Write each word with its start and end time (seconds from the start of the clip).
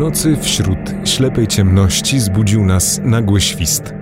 Nocy 0.00 0.36
wśród 0.36 0.78
ślepej 1.04 1.46
ciemności 1.46 2.20
zbudził 2.20 2.64
nas 2.64 3.00
nagły 3.04 3.40
świst. 3.40 3.94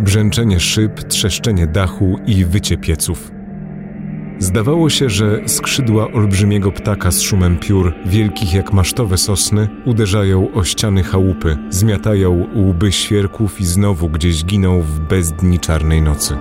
Brzęczenie 0.00 0.60
szyb, 0.60 1.02
trzeszczenie 1.02 1.66
dachu 1.66 2.18
i 2.26 2.44
wycie 2.44 2.78
pieców. 2.78 3.30
Zdawało 4.38 4.90
się, 4.90 5.10
że 5.10 5.40
skrzydła 5.46 6.12
olbrzymiego 6.12 6.72
ptaka 6.72 7.10
z 7.10 7.20
szumem 7.20 7.58
piór, 7.58 7.94
wielkich 8.06 8.54
jak 8.54 8.72
masztowe 8.72 9.18
sosny, 9.18 9.68
uderzają 9.84 10.52
o 10.52 10.64
ściany 10.64 11.02
chałupy, 11.02 11.56
zmiatają 11.70 12.46
łby 12.54 12.92
świerków 12.92 13.60
i 13.60 13.64
znowu 13.64 14.08
gdzieś 14.08 14.44
giną 14.44 14.80
w 14.80 15.00
bezdni 15.00 15.60
czarnej 15.60 16.02
nocy. 16.02 16.36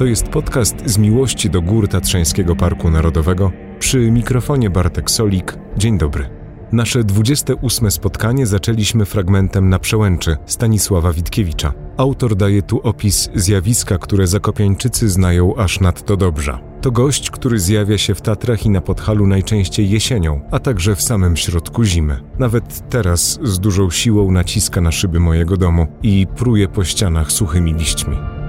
To 0.00 0.04
jest 0.04 0.28
podcast 0.28 0.76
z 0.84 0.98
miłości 0.98 1.50
do 1.50 1.62
gór 1.62 1.88
Tatrzańskiego 1.88 2.56
Parku 2.56 2.90
Narodowego. 2.90 3.52
Przy 3.78 4.10
mikrofonie 4.10 4.70
Bartek 4.70 5.10
Solik. 5.10 5.58
Dzień 5.76 5.98
dobry. 5.98 6.30
Nasze 6.72 7.04
28 7.04 7.90
spotkanie 7.90 8.46
zaczęliśmy 8.46 9.04
fragmentem 9.04 9.68
na 9.68 9.78
przełęczy 9.78 10.36
Stanisława 10.46 11.12
Witkiewicza. 11.12 11.72
Autor 11.96 12.36
daje 12.36 12.62
tu 12.62 12.80
opis 12.82 13.30
zjawiska, 13.34 13.98
które 13.98 14.26
zakopiańczycy 14.26 15.08
znają 15.08 15.56
aż 15.56 15.80
nadto 15.80 16.16
dobrze. 16.16 16.58
To 16.80 16.90
gość, 16.90 17.30
który 17.30 17.58
zjawia 17.58 17.98
się 17.98 18.14
w 18.14 18.20
Tatrach 18.20 18.66
i 18.66 18.70
na 18.70 18.80
Podhalu 18.80 19.26
najczęściej 19.26 19.90
jesienią, 19.90 20.40
a 20.50 20.58
także 20.58 20.96
w 20.96 21.02
samym 21.02 21.36
środku 21.36 21.84
zimy. 21.84 22.20
Nawet 22.38 22.90
teraz 22.90 23.38
z 23.42 23.60
dużą 23.60 23.90
siłą 23.90 24.30
naciska 24.30 24.80
na 24.80 24.92
szyby 24.92 25.20
mojego 25.20 25.56
domu 25.56 25.86
i 26.02 26.26
pruje 26.36 26.68
po 26.68 26.84
ścianach 26.84 27.32
suchymi 27.32 27.74
liśćmi. 27.74 28.39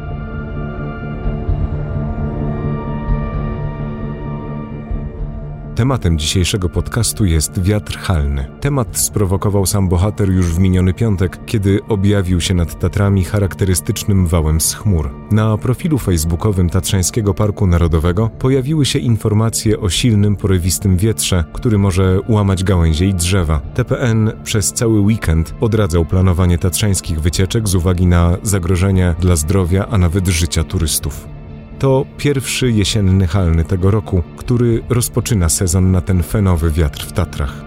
Tematem 5.82 6.20
dzisiejszego 6.20 6.70
podcastu 6.70 7.26
jest 7.26 7.62
wiatr 7.62 7.98
halny. 7.98 8.46
Temat 8.60 8.98
sprowokował 8.98 9.66
sam 9.66 9.90
bohater 9.90 10.30
już 10.30 10.46
w 10.46 10.60
miniony 10.60 10.94
piątek, 10.94 11.46
kiedy 11.46 11.80
objawił 11.90 12.42
się 12.42 12.54
nad 12.54 12.80
Tatrami 12.80 13.24
charakterystycznym 13.24 14.28
wałem 14.28 14.62
z 14.62 14.74
chmur. 14.74 15.10
Na 15.32 15.58
profilu 15.58 15.98
facebookowym 15.98 16.70
Tatrzańskiego 16.70 17.34
Parku 17.34 17.68
Narodowego 17.68 18.30
pojawiły 18.30 18.86
się 18.86 19.00
informacje 19.00 19.80
o 19.80 19.90
silnym, 19.90 20.36
porywistym 20.36 20.98
wietrze, 20.98 21.44
który 21.54 21.78
może 21.78 22.20
łamać 22.30 22.64
gałęzie 22.64 23.06
i 23.06 23.14
drzewa. 23.14 23.60
TPN 23.60 24.32
przez 24.44 24.74
cały 24.74 25.00
weekend 25.00 25.54
odradzał 25.62 26.06
planowanie 26.06 26.58
tatrzańskich 26.58 27.22
wycieczek 27.22 27.68
z 27.68 27.76
uwagi 27.76 28.08
na 28.08 28.38
zagrożenia 28.44 29.14
dla 29.20 29.36
zdrowia, 29.36 29.88
a 29.88 29.98
nawet 29.98 30.28
życia 30.28 30.64
turystów. 30.64 31.41
To 31.82 32.06
pierwszy 32.18 32.72
jesienny 32.72 33.28
halny 33.28 33.66
tego 33.66 33.92
roku, 33.92 34.24
który 34.38 34.84
rozpoczyna 34.90 35.50
sezon 35.50 35.92
na 35.92 36.02
ten 36.02 36.24
fenowy 36.24 36.72
wiatr 36.72 37.06
w 37.06 37.12
Tatrach. 37.12 37.64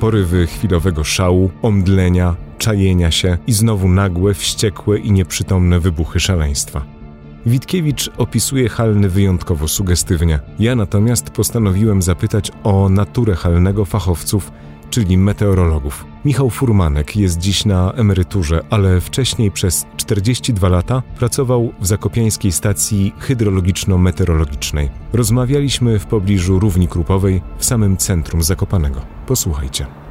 Porywy 0.00 0.46
chwilowego 0.46 1.04
szału, 1.04 1.50
omdlenia, 1.62 2.36
czajenia 2.58 3.10
się 3.10 3.38
i 3.46 3.52
znowu 3.52 3.88
nagłe, 3.88 4.34
wściekłe 4.34 4.98
i 4.98 5.12
nieprzytomne 5.12 5.80
wybuchy 5.80 6.20
szaleństwa. 6.20 6.84
Witkiewicz 7.46 8.10
opisuje 8.16 8.68
halny 8.68 9.08
wyjątkowo 9.08 9.68
sugestywnie. 9.68 10.40
Ja 10.58 10.76
natomiast 10.76 11.30
postanowiłem 11.30 12.02
zapytać 12.02 12.52
o 12.62 12.88
naturę 12.88 13.34
halnego 13.34 13.84
fachowców 13.84 14.52
czyli 14.94 15.18
meteorologów. 15.18 16.04
Michał 16.24 16.50
Furmanek 16.50 17.16
jest 17.16 17.38
dziś 17.38 17.64
na 17.64 17.92
emeryturze, 17.92 18.60
ale 18.70 19.00
wcześniej 19.00 19.50
przez 19.50 19.86
42 19.96 20.68
lata 20.68 21.02
pracował 21.18 21.72
w 21.80 21.86
zakopiańskiej 21.86 22.52
stacji 22.52 23.12
hydrologiczno-meteorologicznej. 23.18 24.88
Rozmawialiśmy 25.12 25.98
w 25.98 26.06
pobliżu 26.06 26.58
Równi 26.58 26.88
Krupowej, 26.88 27.42
w 27.58 27.64
samym 27.64 27.96
centrum 27.96 28.42
Zakopanego. 28.42 29.00
Posłuchajcie. 29.26 30.03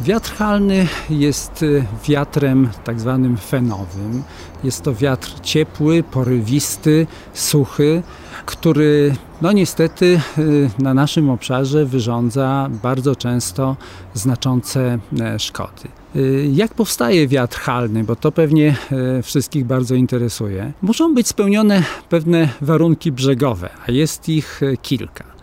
Wiatr 0.00 0.32
halny 0.32 0.86
jest 1.10 1.62
y, 1.62 1.84
wiatrem 2.08 2.68
tak 2.84 3.00
zwanym 3.00 3.36
fenowym. 3.36 4.22
Jest 4.64 4.82
to 4.82 4.94
wiatr 4.94 5.40
ciepły, 5.42 6.02
porywisty, 6.02 7.06
suchy, 7.34 8.02
który 8.46 9.14
no 9.42 9.52
niestety 9.52 10.20
y, 10.38 10.70
na 10.78 10.94
naszym 10.94 11.30
obszarze 11.30 11.84
wyrządza 11.84 12.68
bardzo 12.82 13.16
często 13.16 13.76
znaczące 14.14 14.98
e, 15.20 15.38
szkody. 15.38 15.88
Y, 16.16 16.50
jak 16.52 16.74
powstaje 16.74 17.28
wiatr 17.28 17.58
halny, 17.58 18.04
bo 18.04 18.16
to 18.16 18.32
pewnie 18.32 18.76
e, 19.18 19.22
wszystkich 19.22 19.64
bardzo 19.64 19.94
interesuje. 19.94 20.72
Muszą 20.82 21.14
być 21.14 21.28
spełnione 21.28 21.82
pewne 22.08 22.48
warunki 22.60 23.12
brzegowe, 23.12 23.70
a 23.86 23.92
jest 23.92 24.28
ich 24.28 24.62
e, 24.62 24.76
kilka. 24.76 25.37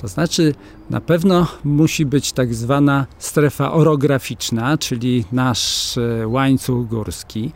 To 0.00 0.08
znaczy, 0.08 0.54
na 0.90 1.00
pewno 1.00 1.46
musi 1.64 2.06
być 2.06 2.32
tak 2.32 2.54
zwana 2.54 3.06
strefa 3.18 3.72
orograficzna, 3.72 4.78
czyli 4.78 5.24
nasz 5.32 5.98
łańcuch 6.26 6.88
górski. 6.88 7.52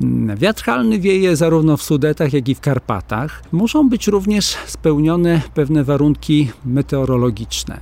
Mm, 0.00 0.36
wiatr 0.36 0.62
halny 0.62 0.98
wieje 0.98 1.36
zarówno 1.36 1.76
w 1.76 1.82
Sudetach, 1.82 2.32
jak 2.32 2.48
i 2.48 2.54
w 2.54 2.60
Karpatach. 2.60 3.42
Muszą 3.52 3.88
być 3.88 4.06
również 4.06 4.56
spełnione 4.66 5.42
pewne 5.54 5.84
warunki 5.84 6.50
meteorologiczne. 6.64 7.80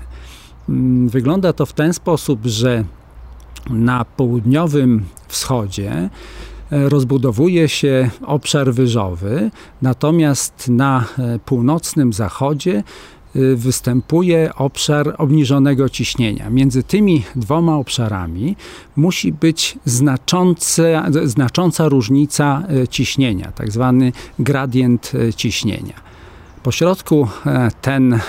Mm, 0.69 1.08
wygląda 1.08 1.53
to 1.53 1.66
w 1.66 1.72
ten 1.72 1.92
sposób, 1.92 2.41
że 2.47 2.84
na 3.70 4.04
południowym 4.04 5.04
wschodzie 5.28 5.92
e, 5.92 6.88
rozbudowuje 6.88 7.69
się 7.69 8.10
obszar 8.26 8.72
wyżowy, 8.72 9.50
natomiast 9.82 10.69
na 10.69 11.04
e, 11.19 11.38
północnym 11.38 12.12
zachodzie 12.12 12.82
występuje 13.56 14.55
obszar 14.55 15.15
obniżonego 15.19 15.89
ciśnienia. 15.89 16.50
Między 16.50 16.83
tymi 16.83 17.22
dwoma 17.37 17.77
obszarami 17.77 18.56
musi 18.97 19.33
być 19.33 19.78
znaczące, 19.84 21.03
znacząca 21.25 21.89
różnica 21.89 22.62
y, 22.84 22.89
ciśnienia, 22.89 23.53
tak 23.53 23.72
zwany 23.72 24.12
gradient 24.39 25.12
y, 25.15 25.34
ciśnienia. 25.34 26.05
Po 26.62 26.72
środku 26.72 27.28
ten 27.81 28.21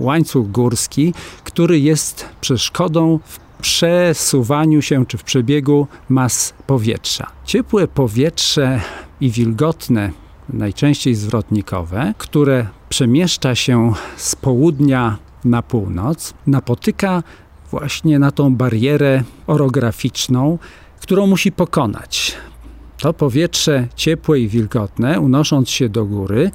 łańcuch 0.00 0.50
górski, 0.50 1.14
który 1.44 1.80
jest 1.80 2.24
przeszkodą 2.40 3.18
w 3.24 3.38
przesuwaniu 3.62 4.82
się 4.82 5.06
czy 5.06 5.18
w 5.18 5.22
przebiegu 5.22 5.86
mas 6.08 6.54
powietrza. 6.66 7.30
Ciepłe 7.44 7.88
powietrze 7.88 8.80
i 9.20 9.30
wilgotne 9.30 10.10
najczęściej 10.48 11.14
zwrotnikowe, 11.14 12.14
które 12.18 12.66
przemieszcza 12.88 13.54
się 13.54 13.92
z 14.16 14.36
południa 14.36 15.18
na 15.44 15.62
północ, 15.62 16.34
napotyka 16.46 17.22
właśnie 17.70 18.18
na 18.18 18.30
tą 18.30 18.56
barierę 18.56 19.22
orograficzną, 19.46 20.58
którą 21.00 21.26
musi 21.26 21.52
pokonać. 21.52 22.36
To 22.98 23.12
powietrze 23.12 23.88
ciepłe 23.96 24.40
i 24.40 24.48
wilgotne, 24.48 25.20
unosząc 25.20 25.70
się 25.70 25.88
do 25.88 26.04
góry, 26.04 26.50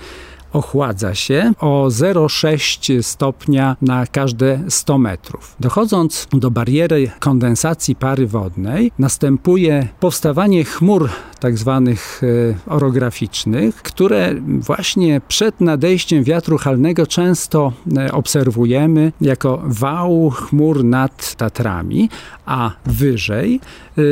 ochładza 0.53 1.16
się 1.16 1.53
o 1.59 1.88
0,6 1.90 3.02
stopnia 3.02 3.75
na 3.81 4.07
każde 4.07 4.60
100 4.69 4.98
metrów. 4.98 5.56
Dochodząc 5.60 6.27
do 6.33 6.51
bariery 6.51 7.12
kondensacji 7.19 7.95
pary 7.95 8.27
wodnej, 8.27 8.92
następuje 9.00 9.88
powstawanie 10.00 10.63
chmur 10.63 11.10
tak 11.44 11.57
zwanych 11.57 12.22
e, 12.24 12.74
orograficznych, 12.74 13.75
które 13.75 14.33
właśnie 14.60 15.22
przed 15.27 15.62
nadejściem 15.62 16.24
wiatru 16.24 16.57
halnego 16.57 17.07
często 17.07 17.74
e, 17.98 18.12
obserwujemy 18.12 19.12
jako 19.22 19.62
wał 19.66 20.30
chmur 20.30 20.83
nad 20.83 21.36
Tatrami, 21.36 22.10
a 22.45 22.72
wyżej 22.86 23.60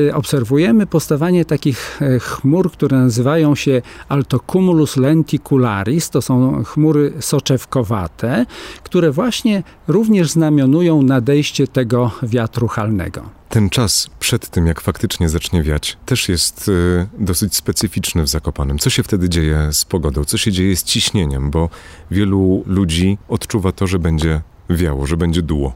e, 0.09 0.15
obserwujemy 0.15 0.87
powstawanie 0.87 1.45
takich 1.45 2.01
chmur, 2.19 2.71
które 2.71 2.97
nazywają 2.97 3.55
się 3.55 3.81
altocumulus 4.09 4.97
lenticularis. 4.97 6.09
To 6.09 6.21
są 6.21 6.30
chmury 6.65 7.13
soczewkowate, 7.19 8.45
które 8.83 9.11
właśnie 9.11 9.63
również 9.87 10.31
znamionują 10.31 11.01
nadejście 11.01 11.67
tego 11.67 12.11
wiatru 12.23 12.67
halnego. 12.67 13.29
Ten 13.49 13.69
czas 13.69 14.09
przed 14.19 14.49
tym, 14.49 14.67
jak 14.67 14.81
faktycznie 14.81 15.29
zacznie 15.29 15.63
wiać, 15.63 15.97
też 16.05 16.29
jest 16.29 16.67
y, 16.67 17.07
dosyć 17.19 17.55
specyficzny 17.55 18.23
w 18.23 18.27
Zakopanem. 18.27 18.79
Co 18.79 18.89
się 18.89 19.03
wtedy 19.03 19.29
dzieje 19.29 19.69
z 19.71 19.85
pogodą? 19.85 20.23
Co 20.23 20.37
się 20.37 20.51
dzieje 20.51 20.75
z 20.75 20.83
ciśnieniem? 20.83 21.51
Bo 21.51 21.69
wielu 22.11 22.63
ludzi 22.65 23.17
odczuwa 23.29 23.71
to, 23.71 23.87
że 23.87 23.99
będzie 23.99 24.41
wiało, 24.75 25.05
że 25.07 25.17
będzie 25.17 25.41
duło. 25.41 25.73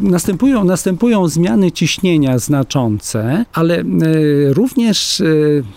Następują, 0.00 0.64
następują 0.64 1.28
zmiany 1.28 1.72
ciśnienia 1.72 2.38
znaczące, 2.38 3.44
ale 3.52 3.84
również 4.48 5.22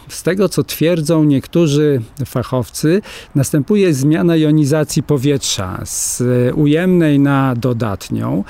z 0.08 0.24
tego, 0.24 0.50
co 0.50 0.64
twierdzą 0.64 1.24
niektórzy 1.24 2.02
fachowcy, 2.26 3.02
następuje 3.36 3.94
zmiana 3.94 4.36
jonizacji 4.36 5.04
powietrza 5.04 5.82
z 5.86 6.24
ujemnej 6.56 7.20
na 7.20 7.56
dodatnią. 7.56 8.44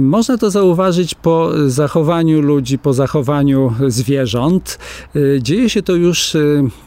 Można 0.00 0.38
to 0.38 0.50
zauważyć 0.50 1.14
po 1.14 1.50
zachowaniu 1.66 2.40
ludzi, 2.40 2.78
po 2.78 2.92
zachowaniu 2.92 3.72
zwierząt. 3.88 4.78
Dzieje 5.40 5.70
się 5.70 5.82
to 5.82 5.94
już 5.94 6.36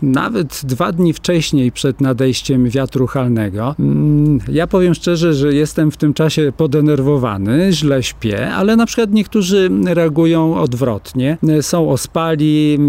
nawet 0.02 0.62
dwa 0.64 0.92
dni 0.92 1.14
wcześniej 1.14 1.72
przed 1.72 2.02
nadejściem 2.02 2.70
wiatru 2.70 3.08
halnego. 3.08 3.76
Mm, 3.80 4.40
ja 4.52 4.68
powiem 4.68 4.94
szczerze, 4.94 5.34
że 5.34 5.54
jestem 5.54 5.92
w 5.92 5.98
tym 5.98 6.14
czasie 6.14 6.49
podenerwowany, 6.52 7.72
źle 7.72 8.04
śpię, 8.04 8.52
ale 8.52 8.76
na 8.76 8.86
przykład 8.86 9.12
niektórzy 9.12 9.70
reagują 9.86 10.62
odwrotnie. 10.62 11.38
Są 11.62 11.90
ospali, 11.90 12.80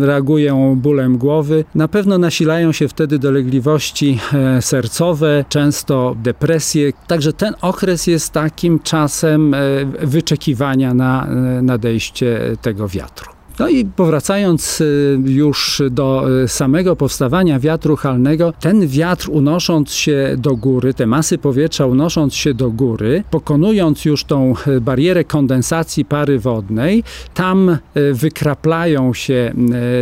reagują 0.00 0.76
bólem 0.76 1.18
głowy. 1.18 1.64
Na 1.74 1.88
pewno 1.88 2.18
nasilają 2.18 2.72
się 2.72 2.88
wtedy 2.88 3.18
dolegliwości 3.18 4.18
e, 4.32 4.62
sercowe, 4.62 5.44
często 5.48 6.16
depresje. 6.22 6.92
Także 7.06 7.32
ten 7.32 7.54
okres 7.60 8.06
jest 8.06 8.32
takim 8.32 8.80
czasem 8.80 9.54
e, 9.54 9.58
wyczekiwania 10.02 10.94
na 10.94 11.26
e, 11.26 11.62
nadejście 11.62 12.40
tego 12.62 12.88
wiatru. 12.88 13.41
No 13.58 13.68
i 13.68 13.84
powracając 13.84 14.80
y, 14.80 15.18
już 15.24 15.82
do 15.90 16.24
y, 16.44 16.48
samego 16.48 16.96
powstawania 16.96 17.58
wiatru 17.60 17.96
halnego, 17.96 18.52
ten 18.60 18.86
wiatr 18.86 19.28
unosząc 19.30 19.92
się 19.92 20.34
do 20.38 20.56
góry, 20.56 20.94
te 20.94 21.06
masy 21.06 21.38
powietrza 21.38 21.86
unosząc 21.86 22.34
się 22.34 22.54
do 22.54 22.70
góry, 22.70 23.24
pokonując 23.30 24.04
już 24.04 24.24
tą 24.24 24.54
y, 24.66 24.80
barierę 24.80 25.24
kondensacji 25.24 26.04
pary 26.04 26.38
wodnej, 26.38 27.04
tam 27.34 27.78
wykraplają 28.12 29.14
się 29.14 29.54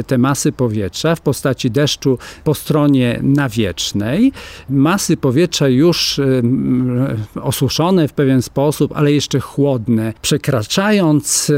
te 0.07 0.19
masy 0.19 0.53
powietrza 0.53 1.15
w 1.15 1.21
postaci 1.21 1.71
deszczu 1.71 2.19
po 2.45 2.55
stronie 2.55 3.21
nawiecznej. 3.23 4.33
Masy 4.71 5.17
powietrza 5.17 5.69
już 5.69 6.21
osuszone 7.43 8.09
w 8.09 8.13
pewien 8.13 8.43
sposób, 8.43 8.93
ale 8.95 9.13
jeszcze 9.13 9.41
chłodne, 9.41 10.13
przekraczając 10.23 11.53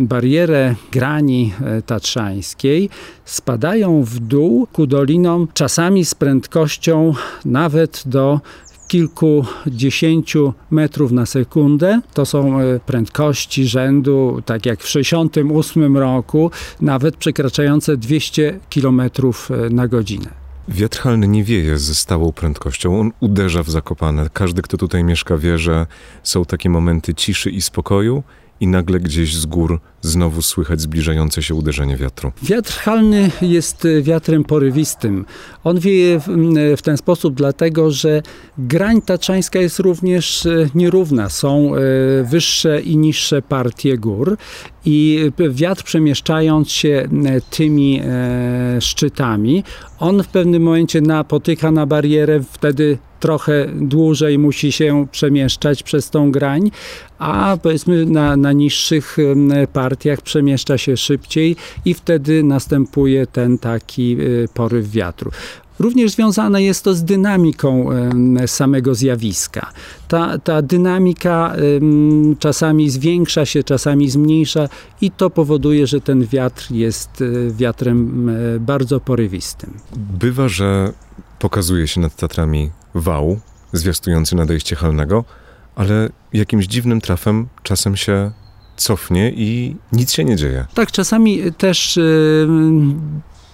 barierę 0.00 0.74
granic 0.92 1.33
E, 1.42 1.82
tatrzańskiej 1.82 2.90
spadają 3.24 4.02
w 4.02 4.18
dół 4.18 4.66
ku 4.72 4.86
dolinom, 4.86 5.48
czasami 5.54 6.04
z 6.04 6.14
prędkością 6.14 7.14
nawet 7.44 8.02
do 8.06 8.40
kilkudziesięciu 8.88 10.52
metrów 10.70 11.12
na 11.12 11.26
sekundę. 11.26 12.00
To 12.14 12.26
są 12.26 12.60
e, 12.60 12.80
prędkości 12.86 13.66
rzędu, 13.66 14.42
tak 14.46 14.66
jak 14.66 14.80
w 14.80 14.92
1968 14.92 15.96
roku, 15.96 16.50
nawet 16.80 17.16
przekraczające 17.16 17.96
200 17.96 18.60
km 18.74 19.00
e, 19.00 19.10
na 19.70 19.88
godzinę. 19.88 20.44
Wiatr 20.68 20.98
halny 20.98 21.28
nie 21.28 21.44
wieje 21.44 21.78
ze 21.78 21.94
stałą 21.94 22.32
prędkością, 22.32 23.00
on 23.00 23.10
uderza 23.20 23.62
w 23.62 23.70
zakopane. 23.70 24.30
Każdy, 24.32 24.62
kto 24.62 24.76
tutaj 24.76 25.04
mieszka, 25.04 25.36
wie, 25.36 25.58
że 25.58 25.86
są 26.22 26.44
takie 26.44 26.70
momenty 26.70 27.14
ciszy 27.14 27.50
i 27.50 27.62
spokoju 27.62 28.22
i 28.60 28.66
nagle 28.66 29.00
gdzieś 29.00 29.36
z 29.36 29.46
gór 29.46 29.80
znowu 30.02 30.42
słychać 30.42 30.80
zbliżające 30.80 31.42
się 31.42 31.54
uderzenie 31.54 31.96
wiatru. 31.96 32.32
Wiatr 32.42 32.72
halny 32.72 33.30
jest 33.42 33.84
e, 33.84 34.02
wiatrem 34.02 34.44
porywistym. 34.44 35.24
On 35.64 35.78
wieje 35.78 36.20
w, 36.20 36.28
w 36.76 36.82
ten 36.82 36.96
sposób 36.96 37.34
dlatego, 37.34 37.90
że 37.90 38.22
grań 38.58 39.02
tatrzańska 39.02 39.58
jest 39.58 39.78
również 39.78 40.46
e, 40.46 40.68
nierówna. 40.74 41.28
Są 41.28 41.74
e, 41.74 41.78
wyższe 42.24 42.80
i 42.80 42.96
niższe 42.96 43.42
partie 43.42 43.98
gór 43.98 44.36
i 44.84 45.30
wiatr 45.50 45.84
przemieszczając 45.84 46.70
się 46.70 47.08
tymi 47.50 48.00
szczytami, 48.80 49.64
on 49.98 50.22
w 50.22 50.28
pewnym 50.28 50.62
momencie 50.62 51.00
napotyka 51.00 51.70
na 51.70 51.86
barierę, 51.86 52.40
wtedy 52.52 52.98
trochę 53.24 53.66
dłużej 53.74 54.38
musi 54.38 54.72
się 54.72 55.06
przemieszczać 55.10 55.82
przez 55.82 56.10
tą 56.10 56.32
grań, 56.32 56.70
a 57.18 57.56
powiedzmy 57.62 58.06
na, 58.06 58.36
na 58.36 58.52
niższych 58.52 59.16
partiach 59.72 60.20
przemieszcza 60.20 60.78
się 60.78 60.96
szybciej 60.96 61.56
i 61.84 61.94
wtedy 61.94 62.42
następuje 62.42 63.26
ten 63.26 63.58
taki 63.58 64.16
y, 64.20 64.48
poryw 64.54 64.90
wiatru. 64.90 65.30
Również 65.78 66.12
związane 66.12 66.62
jest 66.62 66.84
to 66.84 66.94
z 66.94 67.04
dynamiką 67.04 67.88
samego 68.46 68.94
zjawiska. 68.94 69.70
Ta, 70.08 70.38
ta 70.38 70.62
dynamika 70.62 71.56
czasami 72.38 72.90
zwiększa 72.90 73.46
się, 73.46 73.62
czasami 73.62 74.10
zmniejsza 74.10 74.68
i 75.00 75.10
to 75.10 75.30
powoduje, 75.30 75.86
że 75.86 76.00
ten 76.00 76.26
wiatr 76.26 76.70
jest 76.70 77.20
y, 77.20 77.52
wiatrem 77.56 78.30
bardzo 78.60 79.00
porywistym. 79.00 79.70
Bywa, 79.96 80.48
że 80.48 80.92
pokazuje 81.44 81.88
się 81.88 82.00
nad 82.00 82.16
Tatrami 82.16 82.70
wał 82.94 83.40
zwiastujący 83.72 84.36
nadejście 84.36 84.76
halnego, 84.76 85.24
ale 85.76 86.08
jakimś 86.32 86.66
dziwnym 86.66 87.00
trafem 87.00 87.48
czasem 87.62 87.96
się 87.96 88.30
cofnie 88.76 89.32
i 89.36 89.76
nic 89.92 90.12
się 90.12 90.24
nie 90.24 90.36
dzieje. 90.36 90.66
Tak, 90.74 90.92
czasami 90.92 91.52
też 91.52 91.96
yy, 91.96 92.46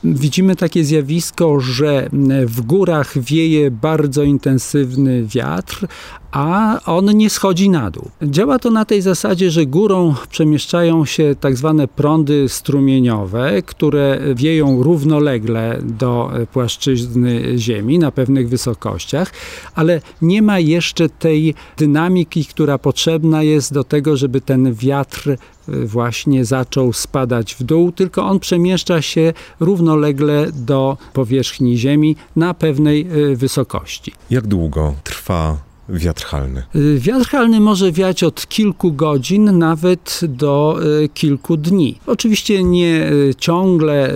widzimy 0.05 0.57
takie 0.57 0.85
zjawisko, 0.85 1.61
że 1.61 2.09
w 2.47 2.61
górach 2.61 3.19
wieje 3.19 3.71
bardzo 3.71 4.23
intensywny 4.23 5.25
wiatr, 5.27 5.87
a 6.33 6.81
on 6.87 7.17
nie 7.17 7.31
schodzi 7.31 7.71
na 7.71 7.91
dół. 7.91 8.11
Działa 8.23 8.59
to 8.59 8.71
na 8.71 8.85
tej 8.85 9.03
zasadzie, 9.03 9.51
że 9.51 9.67
górą 9.67 10.15
przemieszczają 10.31 11.05
się 11.05 11.35
tak 11.41 11.57
zwane 11.57 11.89
prądy 11.89 12.49
strumieniowe, 12.49 13.63
które 13.63 14.21
wieją 14.35 14.83
równolegle 14.83 15.79
do 15.83 16.31
płaszczyzny 16.53 17.59
Ziemi 17.59 17.99
na 17.99 18.13
pewnych 18.13 18.49
wysokościach, 18.49 19.33
ale 19.75 20.01
nie 20.23 20.43
ma 20.43 20.59
jeszcze 20.59 21.09
tej 21.09 21.55
dynamiki, 21.77 22.45
która 22.45 22.79
potrzebna 22.79 23.43
jest 23.43 23.73
do 23.73 23.85
tego, 23.85 24.17
żeby 24.17 24.41
ten 24.41 24.75
wiatr 24.75 25.37
właśnie 25.85 26.45
zaczął 26.45 26.93
spadać 26.93 27.55
w 27.55 27.63
dół, 27.63 27.93
tylko 27.93 28.25
on 28.25 28.41
przemieszcza 28.41 29.03
się 29.03 29.33
równolegle 29.61 30.47
do 30.53 30.97
powierzchni 31.13 31.79
Ziemi 31.79 32.17
na 32.37 32.55
pewnej 32.55 33.07
e, 33.33 33.37
wysokości. 33.37 34.13
Jak 34.31 34.47
długo 34.47 34.95
trwa 35.05 35.70
wiatr 35.93 36.25
halny? 36.25 36.63
Y, 36.77 36.99
wiatr 36.99 37.27
halny 37.27 37.61
może 37.61 37.93
wiać 37.93 38.25
od 38.25 38.47
kilku 38.49 38.93
godzin 38.93 39.59
nawet 39.59 40.21
do 40.29 40.79
y, 41.03 41.09
kilku 41.09 41.57
dni. 41.57 41.99
Oczywiście 42.07 42.63
nie 42.63 43.13
y, 43.13 43.35
ciągle, 43.39 44.15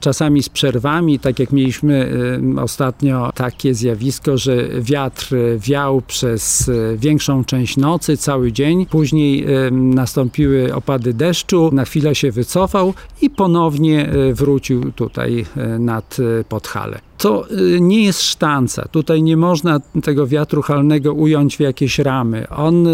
czasami 0.00 0.42
z 0.42 0.48
przerwami, 0.48 1.18
tak 1.18 1.38
jak 1.38 1.52
mieliśmy 1.52 2.10
ostatnio 2.60 3.30
takie 3.34 3.74
zjawisko, 3.74 4.38
że 4.38 4.68
wiatr 4.80 5.34
wiał 5.58 6.02
przez 6.06 6.70
większą 6.96 7.44
część 7.44 7.76
nocy, 7.76 8.16
cały 8.16 8.52
dzień. 8.52 8.86
Później 8.86 9.46
nastąpiły 9.70 10.74
opady 10.74 11.14
deszczu, 11.14 11.70
na 11.72 11.84
chwilę 11.84 12.14
się 12.14 12.32
wycofał 12.32 12.94
i 13.22 13.30
ponownie 13.30 14.10
wrócił 14.34 14.92
tutaj 14.92 15.46
nad 15.78 16.16
Podhale. 16.48 17.07
To 17.18 17.50
y, 17.50 17.80
nie 17.80 18.04
jest 18.04 18.22
sztanca. 18.22 18.88
Tutaj 18.88 19.22
nie 19.22 19.36
można 19.36 19.80
tego 20.02 20.26
wiatru 20.26 20.62
halnego 20.62 21.12
ująć 21.12 21.56
w 21.56 21.60
jakieś 21.60 21.98
ramy. 21.98 22.48
On 22.48 22.86
y, 22.86 22.90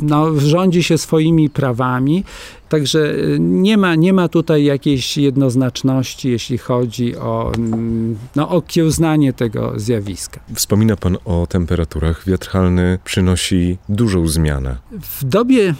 no, 0.00 0.40
rządzi 0.40 0.82
się 0.82 0.98
swoimi 0.98 1.50
prawami, 1.50 2.24
także 2.68 3.14
y, 3.14 3.36
nie 3.40 3.76
ma, 3.76 3.94
nie 3.94 4.12
ma 4.12 4.28
tutaj 4.28 4.64
jakiejś 4.64 5.16
jednoznaczności, 5.16 6.30
jeśli 6.30 6.58
chodzi 6.58 7.16
o, 7.16 7.52
mm, 7.54 8.16
no, 8.36 8.48
okiełznanie 8.48 9.32
tego 9.32 9.72
zjawiska. 9.76 10.40
Wspomina 10.54 10.96
Pan 10.96 11.16
o 11.24 11.46
temperaturach. 11.46 12.24
Wiatr 12.26 12.48
halny 12.48 12.98
przynosi 13.04 13.78
dużą 13.88 14.28
zmianę. 14.28 14.76
W 15.00 15.24
dobie 15.24 15.74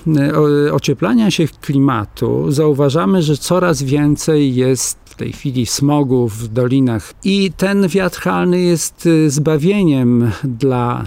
ocieplania 0.73 1.31
się 1.31 1.49
klimatu 1.61 2.53
zauważamy, 2.53 3.23
że 3.23 3.37
coraz 3.37 3.83
więcej 3.83 4.55
jest 4.55 4.99
w 5.05 5.15
tej 5.19 5.33
chwili 5.33 5.67
smogu 5.67 6.29
w 6.29 6.49
dolinach. 6.49 7.15
I 7.25 7.53
ten 7.57 7.89
wiatr 7.89 8.21
halny 8.21 8.61
jest 8.61 9.07
y, 9.07 9.31
zbawieniem 9.31 10.31
dla 10.45 11.05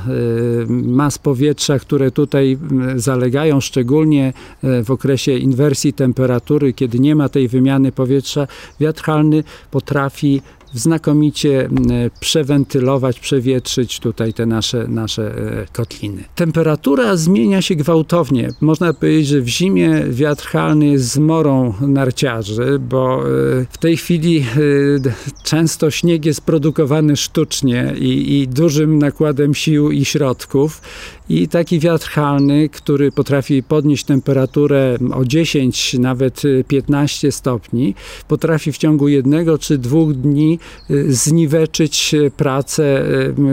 y, 0.61 0.65
mas 0.69 1.17
powietrza, 1.17 1.79
które 1.79 2.11
tutaj 2.11 2.57
y, 2.95 2.99
zalegają, 2.99 3.61
szczególnie 3.61 4.33
w 4.83 4.91
okresie 4.91 5.37
inwersji 5.37 5.68
temperatury, 5.93 6.73
kiedy 6.73 6.99
nie 6.99 7.15
ma 7.15 7.29
tej 7.29 7.47
wymiany 7.47 7.91
powietrza. 7.91 8.47
Wiatr 8.79 9.03
halny 9.03 9.43
potrafi 9.71 10.41
znakomicie 10.73 11.69
przewentylować, 12.19 13.19
przewietrzyć 13.19 13.99
tutaj 13.99 14.33
te 14.33 14.45
nasze, 14.45 14.87
nasze 14.87 15.33
kotliny. 15.73 16.23
Temperatura 16.35 17.17
zmienia 17.17 17.61
się 17.61 17.75
gwałtownie. 17.75 18.49
Można 18.61 18.93
powiedzieć, 18.93 19.27
że 19.27 19.41
w 19.41 19.47
zimie 19.47 20.03
wiatr 20.09 20.47
halny 20.47 20.85
jest 20.87 21.11
zmorą 21.11 21.73
narciarzy, 21.81 22.79
bo 22.79 23.23
w 23.69 23.77
tej 23.79 23.97
chwili 23.97 24.45
często 25.43 25.91
śnieg 25.91 26.25
jest 26.25 26.41
produkowany 26.41 27.17
sztucznie 27.17 27.93
i, 27.99 28.39
i 28.39 28.47
dużym 28.47 28.99
nakładem 28.99 29.53
sił 29.53 29.91
i 29.91 30.05
środków. 30.05 30.81
I 31.29 31.47
taki 31.47 31.79
wiatr 31.79 32.07
halny, 32.09 32.69
który 32.69 33.11
potrafi 33.11 33.63
podnieść 33.63 34.03
temperaturę 34.03 34.97
o 35.13 35.25
10, 35.25 35.93
nawet 35.93 36.41
15 36.67 37.31
stopni, 37.31 37.95
potrafi 38.27 38.71
w 38.71 38.77
ciągu 38.77 39.07
jednego 39.07 39.57
czy 39.57 39.77
dwóch 39.77 40.13
dni 40.13 40.59
y, 40.91 41.13
zniweczyć 41.13 42.15
pracę 42.37 43.05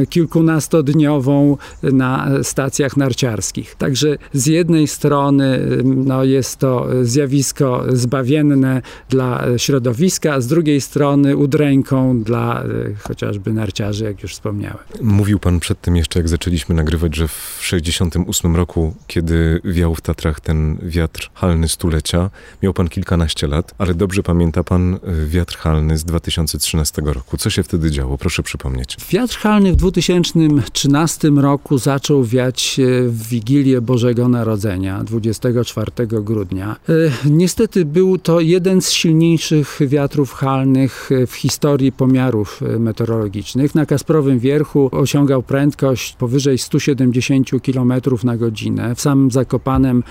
y, 0.02 0.06
kilkunastodniową 0.06 1.56
na 1.82 2.28
stacjach 2.42 2.96
narciarskich. 2.96 3.74
Także 3.74 4.18
z 4.32 4.46
jednej 4.46 4.86
strony 4.86 5.54
y, 5.54 5.82
no, 5.84 6.24
jest 6.24 6.58
to 6.58 6.86
zjawisko 7.02 7.84
zbawienne 7.88 8.82
dla 9.08 9.44
środowiska, 9.56 10.32
a 10.32 10.40
z 10.40 10.46
drugiej 10.46 10.80
strony 10.80 11.36
udręką 11.36 12.22
dla 12.22 12.64
chociażby 13.02 13.52
narciarzy, 13.52 14.04
jak 14.04 14.22
już 14.22 14.32
wspomniałem. 14.32 14.78
Mówił 15.02 15.38
pan 15.38 15.60
przed 15.60 15.80
tym 15.80 15.96
jeszcze, 15.96 16.18
jak 16.18 16.28
zaczęliśmy 16.28 16.74
nagrywać, 16.74 17.16
że 17.16 17.28
w 17.28 17.65
1968 17.70 18.56
roku, 18.56 18.94
kiedy 19.06 19.60
wiał 19.64 19.94
w 19.94 20.00
Tatrach 20.00 20.40
ten 20.40 20.78
wiatr 20.82 21.30
halny 21.34 21.68
stulecia, 21.68 22.30
miał 22.62 22.74
pan 22.74 22.88
kilkanaście 22.88 23.46
lat, 23.46 23.74
ale 23.78 23.94
dobrze 23.94 24.22
pamięta 24.22 24.64
pan 24.64 24.94
e, 24.94 24.98
wiatr 25.26 25.56
halny 25.56 25.98
z 25.98 26.04
2013 26.04 27.02
roku. 27.02 27.36
Co 27.36 27.50
się 27.50 27.62
wtedy 27.62 27.90
działo? 27.90 28.18
Proszę 28.18 28.42
przypomnieć. 28.42 28.96
Wiatr 29.10 29.36
halny 29.36 29.72
w 29.72 29.76
2013 29.76 31.28
roku 31.28 31.78
zaczął 31.78 32.24
wiać 32.24 32.80
e, 32.80 33.08
w 33.08 33.28
Wigilię 33.28 33.80
Bożego 33.80 34.28
Narodzenia, 34.28 35.04
24 35.04 35.90
grudnia. 36.06 36.76
E, 36.88 36.92
niestety 37.30 37.84
był 37.84 38.18
to 38.18 38.40
jeden 38.40 38.82
z 38.82 38.90
silniejszych 38.90 39.78
wiatrów 39.80 40.32
halnych 40.32 41.10
w 41.26 41.34
historii 41.34 41.92
pomiarów 41.92 42.60
meteorologicznych. 42.78 43.74
Na 43.74 43.86
Kasprowym 43.86 44.38
Wierchu 44.38 44.88
osiągał 44.92 45.42
prędkość 45.42 46.16
powyżej 46.16 46.58
170 46.58 47.55
km 47.60 47.92
na 48.24 48.36
godzinę, 48.36 48.94
w 48.94 49.00
samym 49.00 49.30
Zakopanem 49.30 50.02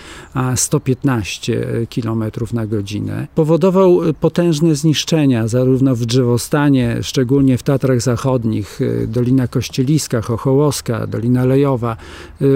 115 0.56 1.68
km 1.96 2.24
na 2.54 2.68
godzinę. 2.68 3.28
Powodował 3.36 4.00
potężne 4.20 4.76
zniszczenia 4.76 5.48
zarówno 5.48 5.96
w 5.96 6.06
drzewostanie, 6.06 6.98
szczególnie 7.02 7.58
w 7.58 7.64
Tatrach 7.64 8.02
Zachodnich, 8.02 8.80
Dolina 9.08 9.48
Kościeliska, 9.48 10.22
Chochołowska, 10.22 11.08
Dolina 11.08 11.46
Lejowa 11.46 11.98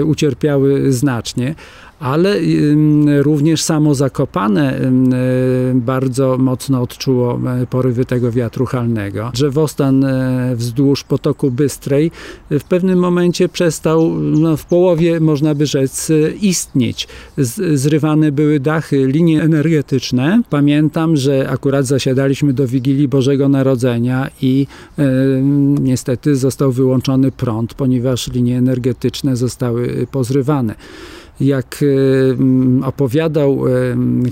ucierpiały 0.04 0.92
znacznie, 0.92 1.54
ale 2.00 2.36
również 3.22 3.62
samo 3.62 3.94
Zakopane 3.94 4.80
bardzo 5.74 6.38
mocno 6.38 6.82
odczuło 6.82 7.40
e, 7.62 7.66
porywy 7.66 8.04
tego 8.04 8.32
wiatru 8.32 8.66
halnego. 8.66 9.30
Drzewostan 9.34 10.04
e, 10.04 10.52
wzdłuż 10.56 11.04
potoku 11.04 11.50
Bystrej 11.50 12.10
w 12.50 12.64
pewnym 12.64 12.98
momencie 12.98 13.48
przestał 13.48 14.10
no, 14.20 14.56
w 14.56 14.64
połowie, 14.64 15.20
można 15.20 15.54
by 15.54 15.66
rzec, 15.66 16.12
istnieć. 16.40 17.08
zrywane 17.74 18.32
były 18.32 18.60
dachy, 18.60 19.06
linie 19.06 19.42
energetyczne. 19.42 20.42
Pamiętam, 20.50 21.16
że 21.16 21.48
akurat 21.50 21.86
zasiadaliśmy 21.86 22.52
do 22.52 22.66
Wigilii 22.66 23.08
Bożego 23.08 23.48
Narodzenia 23.48 24.30
i 24.42 24.66
niestety 25.80 26.36
został 26.36 26.72
wyłączony 26.72 27.32
prąd, 27.32 27.74
ponieważ 27.74 28.32
linie 28.32 28.58
energetyczne 28.58 29.36
zostały 29.36 30.06
pozrywane 30.10 30.74
jak 31.40 31.80
e, 31.82 31.86
opowiadał 32.86 33.66
e, 33.66 33.70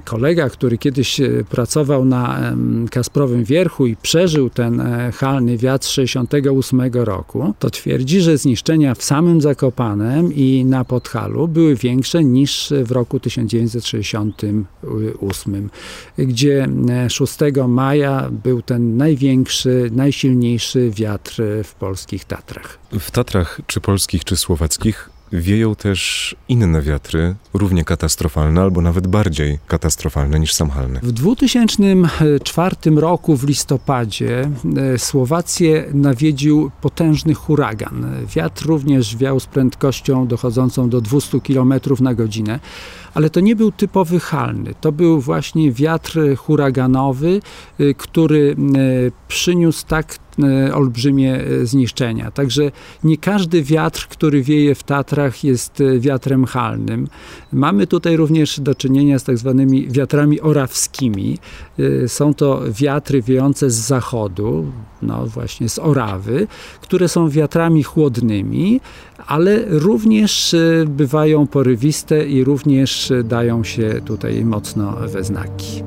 kolega, 0.04 0.50
który 0.50 0.78
kiedyś 0.78 1.20
e, 1.20 1.44
pracował 1.50 2.04
na 2.04 2.52
Kasprowym 2.90 3.44
Wierchu 3.44 3.86
i 3.86 3.96
przeżył 3.96 4.50
ten 4.50 4.82
halny 5.14 5.58
wiatr 5.58 5.86
68 5.86 6.80
roku, 6.92 7.54
to 7.58 7.70
twierdzi, 7.70 8.20
że 8.20 8.38
zniszczenia 8.38 8.94
w 8.94 9.02
samym 9.02 9.40
Zakopanem 9.40 10.34
i 10.34 10.64
na 10.64 10.84
Podhalu 10.84 11.48
były 11.48 11.76
większe 11.76 12.24
niż 12.24 12.72
w 12.84 12.90
roku 12.90 13.20
1968, 13.20 15.70
gdzie 16.18 16.68
6 17.08 17.38
maja 17.68 18.30
był 18.44 18.62
ten 18.62 18.96
największy, 18.96 19.90
najsilniejszy 19.92 20.90
wiatr 20.90 21.42
w 21.64 21.74
polskich 21.74 22.24
Tatrach. 22.24 22.78
W 23.00 23.10
Tatrach, 23.10 23.60
czy 23.66 23.80
polskich, 23.80 24.24
czy 24.24 24.36
słowackich, 24.36 25.10
wieją 25.32 25.74
też 25.74 26.36
inne 26.48 26.82
wiatry, 26.82 27.34
równie 27.54 27.84
katastrofalne 27.84 28.60
albo 28.60 28.80
nawet 28.80 29.06
bardziej 29.06 29.58
katastrofalne 29.66 30.40
niż 30.40 30.54
samhalne. 30.54 31.00
W 31.02 31.12
2004 31.12 32.76
roku 32.96 33.36
w 33.36 33.44
listopadzie 33.44 34.50
e, 34.94 34.98
Słowację 34.98 35.84
nawiedził 35.94 36.70
potężny 36.80 37.34
huragan. 37.34 38.06
Wiatr 38.34 38.66
również 38.66 39.16
wiał 39.16 39.40
z 39.40 39.46
prędkością 39.46 40.26
dochodzącą 40.26 40.88
do 40.88 41.00
200 41.00 41.40
km 41.40 41.74
na 42.00 42.14
godzinę 42.14 42.60
ale 43.14 43.30
to 43.30 43.40
nie 43.40 43.56
był 43.56 43.72
typowy 43.72 44.20
halny. 44.20 44.74
To 44.80 44.92
był 44.92 45.20
właśnie 45.20 45.72
wiatr 45.72 46.18
huraganowy, 46.36 47.40
y, 47.80 47.94
który 47.98 48.56
y, 48.76 49.12
przyniósł 49.28 49.86
tak 49.86 50.18
y, 50.68 50.74
olbrzymie 50.74 51.40
zniszczenia. 51.62 52.30
Także 52.30 52.70
nie 53.04 53.16
każdy 53.16 53.62
wiatr, 53.62 54.08
który 54.08 54.42
wieje 54.42 54.74
w 54.74 54.82
Tatrach 54.82 55.44
jest 55.44 55.82
wiatrem 55.98 56.44
halnym. 56.44 57.08
Mamy 57.52 57.86
tutaj 57.86 58.16
również 58.16 58.60
do 58.60 58.74
czynienia 58.74 59.18
z 59.18 59.24
tak 59.24 59.38
zwanymi 59.38 59.88
wiatrami 59.88 60.40
orawskimi. 60.40 61.38
Są 62.06 62.34
to 62.34 62.62
wiatry 62.70 63.22
wiejące 63.22 63.70
z 63.70 63.74
zachodu, 63.74 64.66
no 65.02 65.26
właśnie 65.26 65.68
z 65.68 65.78
Orawy, 65.78 66.46
które 66.80 67.08
są 67.08 67.28
wiatrami 67.28 67.82
chłodnymi, 67.82 68.80
ale 69.26 69.64
również 69.66 70.56
bywają 70.86 71.46
porywiste 71.46 72.26
i 72.26 72.44
również 72.44 73.12
dają 73.24 73.64
się 73.64 74.00
tutaj 74.04 74.44
mocno 74.44 74.92
we 74.92 75.24
znaki. 75.24 75.82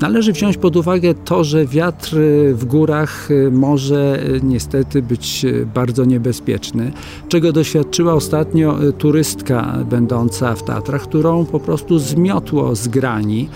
Należy 0.00 0.32
wziąć 0.32 0.56
pod 0.56 0.76
uwagę 0.76 1.14
to, 1.14 1.44
że 1.44 1.66
wiatr 1.66 2.16
w 2.52 2.64
górach 2.64 3.28
może 3.50 4.22
niestety 4.42 5.02
być 5.02 5.46
bardzo 5.74 6.04
niebezpieczny, 6.04 6.92
czego 7.28 7.52
doświadczyła 7.52 8.14
ostatnio 8.14 8.78
turystka 8.98 9.78
będąca 9.90 10.54
w 10.54 10.62
Tatrach, 10.62 11.02
którą 11.02 11.46
po 11.46 11.60
prostu 11.60 11.98
zmiotło 11.98 12.76
z 12.76 12.88
grani. 12.88 13.48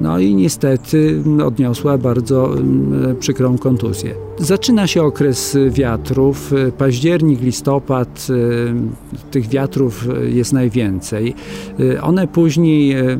No 0.00 0.18
i 0.18 0.34
niestety 0.34 1.22
odniosła 1.46 1.98
bardzo 1.98 2.58
mm, 2.58 3.16
przykrą 3.16 3.58
kontuzję. 3.58 4.14
Zaczyna 4.38 4.86
się 4.86 5.02
okres 5.02 5.58
wiatrów, 5.70 6.52
październik, 6.78 7.42
listopad, 7.42 8.26
y, 8.30 9.30
tych 9.30 9.48
wiatrów 9.48 10.08
jest 10.28 10.52
najwięcej. 10.52 11.34
Y, 11.80 12.02
one 12.02 12.26
później 12.26 12.96
y, 12.96 13.18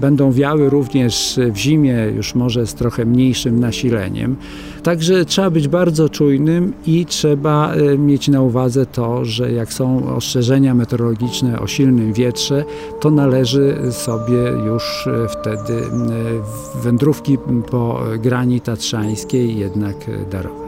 będą 0.00 0.32
wiały 0.32 0.70
również 0.70 1.40
w 1.52 1.56
zimie, 1.56 1.96
już 2.16 2.34
może 2.34 2.66
z 2.66 2.74
trochę 2.74 3.04
mniejszym 3.04 3.60
nasileniem. 3.60 4.36
Także 4.82 5.24
trzeba 5.24 5.50
być 5.50 5.68
bardzo 5.68 6.08
czujnym 6.08 6.72
i 6.86 7.06
trzeba 7.06 7.72
mieć 7.98 8.28
na 8.28 8.42
uwadze 8.42 8.86
to, 8.86 9.24
że 9.24 9.52
jak 9.52 9.72
są 9.72 10.14
ostrzeżenia 10.16 10.74
meteorologiczne 10.74 11.60
o 11.60 11.66
silnym 11.66 12.12
wietrze, 12.12 12.64
to 13.00 13.10
należy 13.10 13.76
sobie 13.90 14.38
już 14.66 15.08
wtedy 15.28 15.82
wędrówki 16.82 17.38
po 17.70 18.00
grani 18.18 18.60
tatrzańskiej 18.60 19.58
jednak 19.58 19.96
darować. 20.30 20.61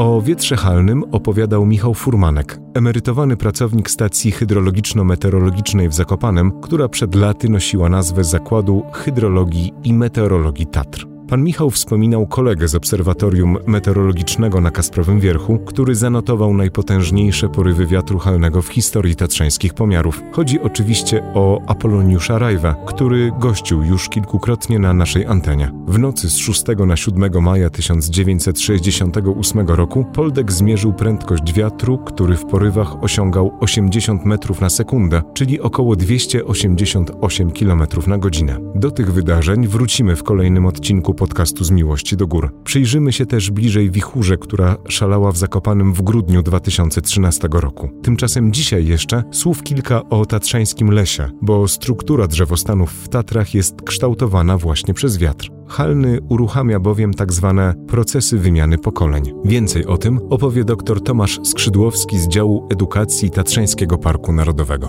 O 0.00 0.20
wietrze 0.22 0.56
halnym 0.56 1.04
opowiadał 1.12 1.66
Michał 1.66 1.94
Furmanek, 1.94 2.60
emerytowany 2.74 3.36
pracownik 3.36 3.90
stacji 3.90 4.32
hydrologiczno-meteorologicznej 4.32 5.88
w 5.88 5.94
Zakopanem, 5.94 6.60
która 6.60 6.88
przed 6.88 7.14
laty 7.14 7.48
nosiła 7.48 7.88
nazwę 7.88 8.24
Zakładu 8.24 8.82
Hydrologii 8.92 9.72
i 9.84 9.94
Meteorologii 9.94 10.66
Tatr. 10.66 11.09
Pan 11.30 11.42
Michał 11.42 11.70
wspominał 11.70 12.26
kolegę 12.26 12.68
z 12.68 12.74
Obserwatorium 12.74 13.58
Meteorologicznego 13.66 14.60
na 14.60 14.70
Kasprowym 14.70 15.20
Wierchu, 15.20 15.58
który 15.58 15.94
zanotował 15.94 16.54
najpotężniejsze 16.54 17.48
porywy 17.48 17.86
wiatru 17.86 18.18
halnego 18.18 18.62
w 18.62 18.68
historii 18.68 19.16
tatrzańskich 19.16 19.74
pomiarów. 19.74 20.22
Chodzi 20.32 20.60
oczywiście 20.60 21.22
o 21.34 21.60
Apoloniusza 21.66 22.38
Rajwa, 22.38 22.74
który 22.86 23.32
gościł 23.38 23.82
już 23.82 24.08
kilkukrotnie 24.08 24.78
na 24.78 24.94
naszej 24.94 25.26
antenie. 25.26 25.72
W 25.86 25.98
nocy 25.98 26.30
z 26.30 26.36
6 26.36 26.64
na 26.86 26.96
7 26.96 27.42
maja 27.42 27.70
1968 27.70 29.68
roku 29.68 30.04
Poldek 30.04 30.52
zmierzył 30.52 30.92
prędkość 30.92 31.52
wiatru, 31.52 31.98
który 31.98 32.36
w 32.36 32.44
porywach 32.44 33.02
osiągał 33.02 33.52
80 33.60 34.24
metrów 34.24 34.60
na 34.60 34.70
sekundę, 34.70 35.22
czyli 35.34 35.60
około 35.60 35.96
288 35.96 37.50
km 37.50 37.82
na 38.06 38.18
godzinę. 38.18 38.58
Do 38.74 38.90
tych 38.90 39.12
wydarzeń 39.12 39.66
wrócimy 39.66 40.16
w 40.16 40.22
kolejnym 40.22 40.66
odcinku 40.66 41.14
podcastu 41.20 41.64
z 41.64 41.70
Miłości 41.70 42.16
do 42.16 42.26
Gór. 42.26 42.54
Przyjrzymy 42.64 43.12
się 43.12 43.26
też 43.26 43.50
bliżej 43.50 43.90
wichurze, 43.90 44.36
która 44.36 44.76
szalała 44.88 45.32
w 45.32 45.36
Zakopanym 45.36 45.92
w 45.94 46.02
grudniu 46.02 46.42
2013 46.42 47.48
roku. 47.52 47.90
Tymczasem 48.02 48.52
dzisiaj 48.52 48.86
jeszcze 48.86 49.22
słów 49.32 49.62
kilka 49.62 50.08
o 50.08 50.26
tatrzańskim 50.26 50.90
lesie, 50.90 51.30
bo 51.42 51.68
struktura 51.68 52.26
drzewostanów 52.26 52.92
w 52.92 53.08
Tatrach 53.08 53.54
jest 53.54 53.82
kształtowana 53.82 54.58
właśnie 54.58 54.94
przez 54.94 55.18
wiatr. 55.18 55.48
Halny 55.68 56.18
uruchamia 56.28 56.80
bowiem 56.80 57.14
tak 57.14 57.32
zwane 57.32 57.74
procesy 57.88 58.38
wymiany 58.38 58.78
pokoleń. 58.78 59.32
Więcej 59.44 59.86
o 59.86 59.98
tym 59.98 60.20
opowie 60.30 60.64
dr 60.64 61.02
Tomasz 61.02 61.38
Skrzydłowski 61.44 62.18
z 62.18 62.28
działu 62.28 62.68
edukacji 62.70 63.30
Tatrzańskiego 63.30 63.98
Parku 63.98 64.32
Narodowego. 64.32 64.88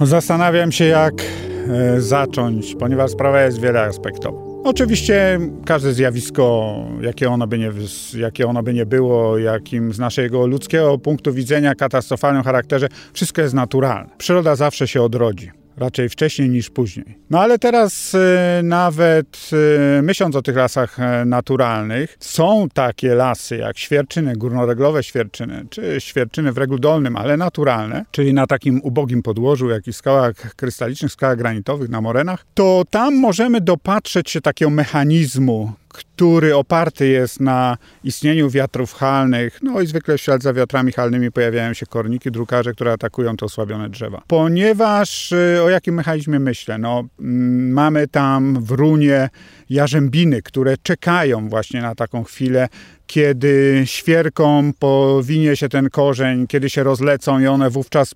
Zastanawiam 0.00 0.72
się, 0.72 0.84
jak 0.84 1.14
e, 1.68 2.00
zacząć, 2.00 2.74
ponieważ 2.74 3.10
sprawa 3.10 3.42
jest 3.42 3.60
wieloaspektowa. 3.60 4.47
Oczywiście 4.68 5.40
każde 5.64 5.92
zjawisko, 5.92 6.74
jakie 7.00 7.30
ono, 7.30 7.46
by 7.46 7.58
nie, 7.58 7.70
jakie 8.18 8.46
ono 8.46 8.62
by 8.62 8.74
nie 8.74 8.86
było, 8.86 9.38
jakim 9.38 9.92
z 9.92 9.98
naszego 9.98 10.46
ludzkiego 10.46 10.98
punktu 10.98 11.32
widzenia 11.32 11.74
katastrofalnym 11.74 12.42
charakterze, 12.42 12.88
wszystko 13.12 13.42
jest 13.42 13.54
naturalne. 13.54 14.10
Przyroda 14.18 14.56
zawsze 14.56 14.88
się 14.88 15.02
odrodzi 15.02 15.57
raczej 15.78 16.08
wcześniej 16.08 16.50
niż 16.50 16.70
później. 16.70 17.18
No 17.30 17.40
ale 17.40 17.58
teraz 17.58 18.14
y, 18.14 18.18
nawet 18.62 19.50
y, 19.98 20.02
myśląc 20.02 20.36
o 20.36 20.42
tych 20.42 20.56
lasach 20.56 21.00
e, 21.00 21.24
naturalnych, 21.24 22.16
są 22.20 22.68
takie 22.74 23.14
lasy 23.14 23.56
jak 23.56 23.78
świerczyny, 23.78 24.36
górnoreglowe 24.36 25.02
świerczyny, 25.02 25.66
czy 25.70 25.96
świerczyny 25.98 26.52
w 26.52 26.58
reglu 26.58 26.78
dolnym, 26.78 27.16
ale 27.16 27.36
naturalne, 27.36 28.04
czyli 28.10 28.34
na 28.34 28.46
takim 28.46 28.80
ubogim 28.82 29.22
podłożu, 29.22 29.68
jak 29.68 29.86
i 29.86 29.92
skałach 29.92 30.34
krystalicznych, 30.34 31.12
skałach 31.12 31.38
granitowych, 31.38 31.88
na 31.88 32.00
morenach, 32.00 32.46
to 32.54 32.84
tam 32.90 33.16
możemy 33.16 33.60
dopatrzeć 33.60 34.30
się 34.30 34.40
takiego 34.40 34.70
mechanizmu, 34.70 35.72
który 35.98 36.56
oparty 36.56 37.08
jest 37.08 37.40
na 37.40 37.76
istnieniu 38.04 38.50
wiatrów 38.50 38.94
halnych, 38.94 39.58
no 39.62 39.80
i 39.80 39.86
zwykle 39.86 40.18
w 40.18 40.20
ślad 40.20 40.42
za 40.42 40.52
wiatrami 40.52 40.92
halnymi 40.92 41.32
pojawiają 41.32 41.74
się 41.74 41.86
korniki, 41.86 42.30
drukarze, 42.30 42.72
które 42.72 42.92
atakują 42.92 43.36
te 43.36 43.46
osłabione 43.46 43.88
drzewa. 43.88 44.22
Ponieważ 44.26 45.32
y, 45.32 45.62
o 45.62 45.70
jakim 45.70 45.94
mechanizmie 45.94 46.38
myślę? 46.38 46.78
No, 46.78 47.04
mm, 47.20 47.72
mamy 47.72 48.08
tam 48.08 48.64
w 48.64 48.70
runie 48.70 49.28
jarzębiny, 49.70 50.42
które 50.42 50.76
czekają 50.82 51.48
właśnie 51.48 51.82
na 51.82 51.94
taką 51.94 52.24
chwilę, 52.24 52.68
kiedy 53.08 53.82
świerką 53.84 54.72
powinie 54.78 55.56
się 55.56 55.68
ten 55.68 55.90
korzeń, 55.90 56.46
kiedy 56.46 56.70
się 56.70 56.82
rozlecą 56.82 57.40
i 57.40 57.46
one 57.46 57.70
wówczas 57.70 58.14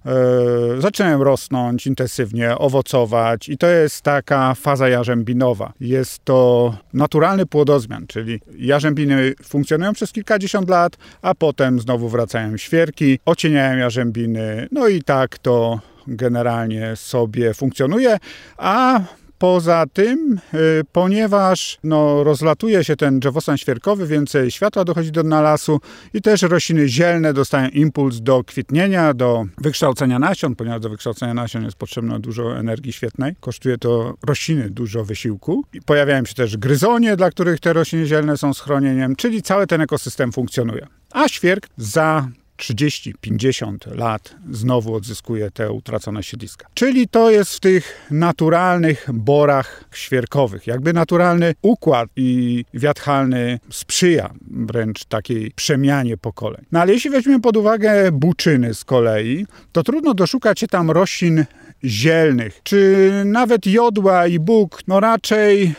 e, 0.77 0.81
zaczynają 0.81 1.25
rosnąć 1.25 1.87
intensywnie, 1.87 2.59
owocować 2.59 3.49
i 3.49 3.59
to 3.59 3.67
jest 3.67 4.03
taka 4.03 4.55
faza 4.55 4.89
jarzębinowa. 4.89 5.73
Jest 5.81 6.25
to 6.25 6.75
naturalny 6.93 7.47
płodozmian, 7.47 8.07
czyli 8.07 8.41
jarzębiny 8.59 9.35
funkcjonują 9.45 9.93
przez 9.93 10.13
kilkadziesiąt 10.13 10.69
lat, 10.69 10.97
a 11.23 11.35
potem 11.35 11.81
znowu 11.81 12.09
wracają 12.09 12.57
świerki, 12.57 13.19
ocieniają 13.25 13.79
jarzębiny, 13.79 14.69
no 14.73 14.89
i 14.89 15.03
tak 15.03 15.39
to 15.39 15.81
generalnie 16.07 16.97
sobie 16.97 17.55
funkcjonuje, 17.55 18.19
a 18.57 19.01
Poza 19.43 19.85
tym, 19.93 20.41
y, 20.55 20.59
ponieważ 20.93 21.79
no, 21.85 22.25
rozlatuje 22.25 22.85
się 22.85 22.97
ten 22.97 23.21
drzewostan 23.21 23.59
świerkowy, 23.59 24.07
więcej 24.07 24.51
światła 24.51 24.85
dochodzi 24.85 25.13
do 25.13 25.23
dna 25.23 25.41
lasu 25.41 25.81
i 26.15 26.23
też 26.23 26.43
rośliny 26.43 26.89
zielne 26.89 27.33
dostają 27.33 27.69
impuls 27.69 28.21
do 28.21 28.45
kwitnienia, 28.45 29.15
do 29.15 29.45
wykształcenia 29.59 30.19
nasion, 30.19 30.57
ponieważ 30.57 30.81
do 30.81 30.89
wykształcenia 30.91 31.35
nasion 31.35 31.65
jest 31.65 31.77
potrzebne 31.77 32.21
dużo 32.21 32.59
energii 32.59 32.93
świetnej. 32.93 33.35
Kosztuje 33.41 33.79
to 33.79 34.15
rośliny 34.27 34.71
dużo 34.71 35.05
wysiłku. 35.05 35.65
I 35.73 35.81
pojawiają 35.81 36.25
się 36.25 36.35
też 36.35 36.57
gryzonie, 36.57 37.17
dla 37.17 37.31
których 37.31 37.61
te 37.61 37.73
rośliny 37.73 38.07
zielne 38.07 38.37
są 38.37 38.55
schronieniem, 38.55 39.17
czyli 39.17 39.43
cały 39.43 39.67
ten 39.67 39.81
ekosystem 39.81 40.33
funkcjonuje. 40.33 40.87
A 41.11 41.29
świerk 41.29 41.69
za 41.77 42.29
30-50 42.59 43.97
lat 43.97 44.35
znowu 44.51 44.95
odzyskuje 44.95 45.51
te 45.51 45.73
utracone 45.73 46.23
siedliska. 46.23 46.67
Czyli 46.75 47.09
to 47.09 47.31
jest 47.31 47.55
w 47.55 47.61
tych 47.61 48.09
naturalnych 48.11 49.09
borach 49.13 49.85
świerkowych. 49.95 50.67
Jakby 50.67 50.93
naturalny 50.93 51.55
układ 51.63 52.09
i 52.17 52.65
wiatchalny 52.75 53.59
sprzyja 53.71 54.31
wręcz 54.51 55.05
takiej 55.05 55.51
przemianie 55.51 56.17
pokoleń. 56.17 56.65
No 56.73 56.81
ale 56.81 56.93
jeśli 56.93 57.11
weźmiemy 57.11 57.41
pod 57.41 57.57
uwagę 57.57 58.13
buczyny 58.13 58.75
z 58.75 58.85
kolei, 58.85 59.47
to 59.73 59.83
trudno 59.83 60.15
doszukać 60.15 60.61
się 60.61 60.67
tam 60.67 60.91
roślin 60.91 61.45
zielnych, 61.85 62.61
czy 62.63 63.11
nawet 63.25 63.67
jodła 63.67 64.27
i 64.27 64.39
bóg, 64.39 64.81
no 64.87 65.01
raczej 65.01 65.75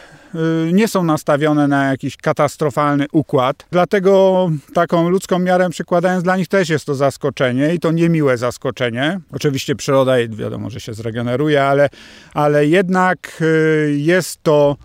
nie 0.74 0.88
są 0.88 1.04
nastawione 1.04 1.68
na 1.68 1.90
jakiś 1.90 2.18
katastrofalny 2.18 3.06
układ. 3.12 3.66
Dlatego 3.72 4.50
taką 4.74 5.10
ludzką 5.10 5.40
miarę 5.40 5.70
przykładając, 5.70 6.24
dla 6.24 6.38
nich 6.38 6.48
też 6.48 6.70
jest 6.70 6.86
to 6.86 6.96
zaskoczenie 6.96 7.74
i 7.74 7.80
to 7.80 7.92
niemiłe 7.92 8.38
zaskoczenie. 8.38 9.20
Oczywiście 9.32 9.76
przyroda 9.76 10.14
wiadomo, 10.30 10.70
że 10.70 10.80
się 10.80 10.94
zregeneruje, 10.94 11.64
ale, 11.64 11.90
ale 12.34 12.66
jednak 12.66 13.42
y, 13.42 13.96
jest 13.98 14.44
to 14.44 14.78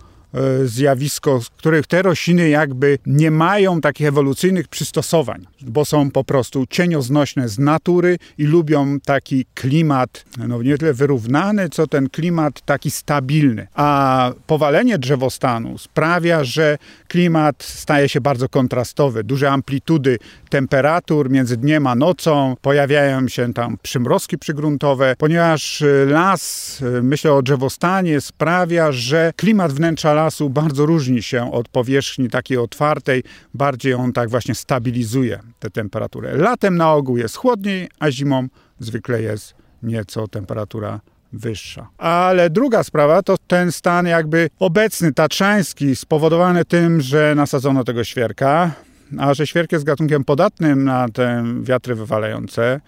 zjawisko, 0.64 1.40
w 1.40 1.50
których 1.50 1.86
te 1.86 2.02
rośliny 2.02 2.48
jakby 2.48 2.98
nie 3.06 3.30
mają 3.30 3.80
takich 3.80 4.06
ewolucyjnych 4.06 4.68
przystosowań, 4.68 5.46
bo 5.62 5.84
są 5.84 6.10
po 6.10 6.24
prostu 6.24 6.66
cienioznośne 6.70 7.48
z 7.48 7.58
natury 7.58 8.18
i 8.38 8.44
lubią 8.44 9.00
taki 9.00 9.46
klimat, 9.54 10.24
no 10.48 10.62
nie 10.62 10.78
tyle 10.78 10.94
wyrównany, 10.94 11.68
co 11.68 11.86
ten 11.86 12.08
klimat 12.08 12.60
taki 12.60 12.90
stabilny. 12.90 13.66
A 13.74 14.32
powalenie 14.46 14.98
drzewostanu 14.98 15.78
sprawia, 15.78 16.44
że 16.44 16.78
klimat 17.08 17.62
staje 17.62 18.08
się 18.08 18.20
bardzo 18.20 18.48
kontrastowy. 18.48 19.24
Duże 19.24 19.50
amplitudy 19.50 20.18
temperatur 20.50 21.30
między 21.30 21.56
dniem 21.56 21.86
a 21.86 21.94
nocą, 21.94 22.54
pojawiają 22.62 23.28
się 23.28 23.54
tam 23.54 23.78
przymrozki 23.82 24.38
przygruntowe, 24.38 25.14
ponieważ 25.18 25.84
las, 26.06 26.78
myślę 27.02 27.32
o 27.32 27.42
drzewostanie, 27.42 28.20
sprawia, 28.20 28.92
że 28.92 29.32
klimat 29.36 29.72
wnętrza 29.72 30.14
lasu 30.14 30.27
bardzo 30.50 30.86
różni 30.86 31.22
się 31.22 31.52
od 31.52 31.68
powierzchni 31.68 32.28
takiej 32.28 32.58
otwartej, 32.58 33.22
bardziej 33.54 33.94
on 33.94 34.12
tak 34.12 34.30
właśnie 34.30 34.54
stabilizuje 34.54 35.40
tę 35.58 35.70
temperaturę. 35.70 36.36
Latem 36.36 36.76
na 36.76 36.92
ogół 36.92 37.16
jest 37.16 37.36
chłodniej, 37.36 37.88
a 37.98 38.10
zimą 38.10 38.48
zwykle 38.78 39.22
jest 39.22 39.54
nieco 39.82 40.28
temperatura 40.28 41.00
wyższa. 41.32 41.88
Ale 41.98 42.50
druga 42.50 42.82
sprawa 42.82 43.22
to 43.22 43.36
ten 43.46 43.72
stan 43.72 44.06
jakby 44.06 44.50
obecny, 44.58 45.12
tatrzański, 45.12 45.96
spowodowany 45.96 46.64
tym, 46.64 47.00
że 47.00 47.34
nasadzono 47.36 47.84
tego 47.84 48.04
świerka, 48.04 48.70
a 49.18 49.34
że 49.34 49.46
świerk 49.46 49.72
jest 49.72 49.84
gatunkiem 49.84 50.24
podatnym 50.24 50.84
na 50.84 51.08
te 51.08 51.44
wiatry 51.62 51.94
wywalające, 51.94 52.80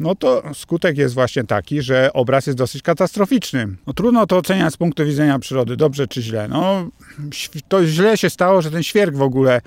no 0.00 0.14
to 0.14 0.42
skutek 0.54 0.98
jest 0.98 1.14
właśnie 1.14 1.44
taki, 1.44 1.82
że 1.82 2.12
obraz 2.12 2.46
jest 2.46 2.58
dosyć 2.58 2.82
katastroficzny. 2.82 3.68
No, 3.86 3.92
trudno 3.92 4.26
to 4.26 4.36
oceniać 4.36 4.74
z 4.74 4.76
punktu 4.76 5.04
widzenia 5.04 5.38
przyrody, 5.38 5.76
dobrze 5.76 6.08
czy 6.08 6.22
źle. 6.22 6.48
No, 6.48 6.90
to 7.68 7.86
źle 7.86 8.16
się 8.16 8.30
stało, 8.30 8.62
że 8.62 8.70
ten 8.70 8.82
świerk 8.82 9.16
w 9.16 9.22
ogóle 9.22 9.60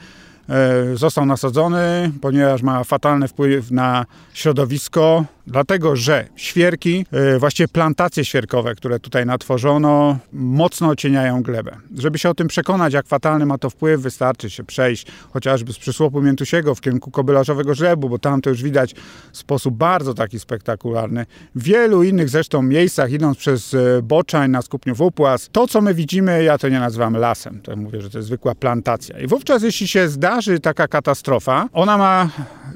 został 0.93 1.25
nasadzony, 1.25 2.12
ponieważ 2.21 2.62
ma 2.62 2.84
fatalny 2.84 3.27
wpływ 3.27 3.71
na 3.71 4.06
środowisko, 4.34 5.25
Dlatego, 5.47 5.95
że 5.95 6.27
świerki, 6.36 7.06
e, 7.12 7.39
właściwie 7.39 7.67
plantacje 7.67 8.25
świerkowe, 8.25 8.75
które 8.75 8.99
tutaj 8.99 9.25
natworzono, 9.25 10.17
mocno 10.34 10.89
ocieniają 10.89 11.43
glebę. 11.43 11.77
Żeby 11.97 12.19
się 12.19 12.29
o 12.29 12.34
tym 12.34 12.47
przekonać, 12.47 12.93
jak 12.93 13.08
fatalny 13.08 13.45
ma 13.45 13.58
to 13.58 13.69
wpływ, 13.69 14.01
wystarczy 14.01 14.49
się 14.49 14.63
przejść 14.63 15.08
chociażby 15.34 15.73
z 15.73 15.79
przysłopu 15.79 16.21
miętusiego 16.21 16.75
w 16.75 16.82
kierunku 16.82 17.12
kobylarzowego 17.12 17.75
żlebu, 17.75 18.10
bo 18.10 18.19
tam 18.19 18.41
to 18.41 18.49
już 18.49 18.63
widać 18.63 18.95
w 19.32 19.38
sposób 19.38 19.75
bardzo 19.75 20.13
taki 20.13 20.39
spektakularny. 20.39 21.25
W 21.56 21.63
wielu 21.63 22.03
innych 22.03 22.29
zresztą 22.29 22.62
miejscach, 22.62 23.12
idąc 23.12 23.38
przez 23.38 23.73
e, 23.73 24.01
Boczań 24.03 24.51
na 24.51 24.62
skupniu 24.62 24.95
Wupłas, 24.95 25.49
to 25.51 25.67
co 25.67 25.82
my 25.82 25.93
widzimy, 25.93 26.43
ja 26.43 26.58
to 26.58 26.69
nie 26.69 26.79
nazywam 26.79 27.17
lasem. 27.17 27.62
To 27.62 27.75
mówię, 27.75 28.01
że 28.01 28.10
to 28.10 28.17
jest 28.17 28.27
zwykła 28.27 28.56
plantacja. 28.56 29.19
I 29.19 29.27
wówczas, 29.27 29.63
jeśli 29.63 29.88
się 29.88 30.10
zdarzy 30.43 30.60
taka 30.60 30.88
katastrofa, 30.88 31.69
ona 31.73 31.97
ma 31.97 32.29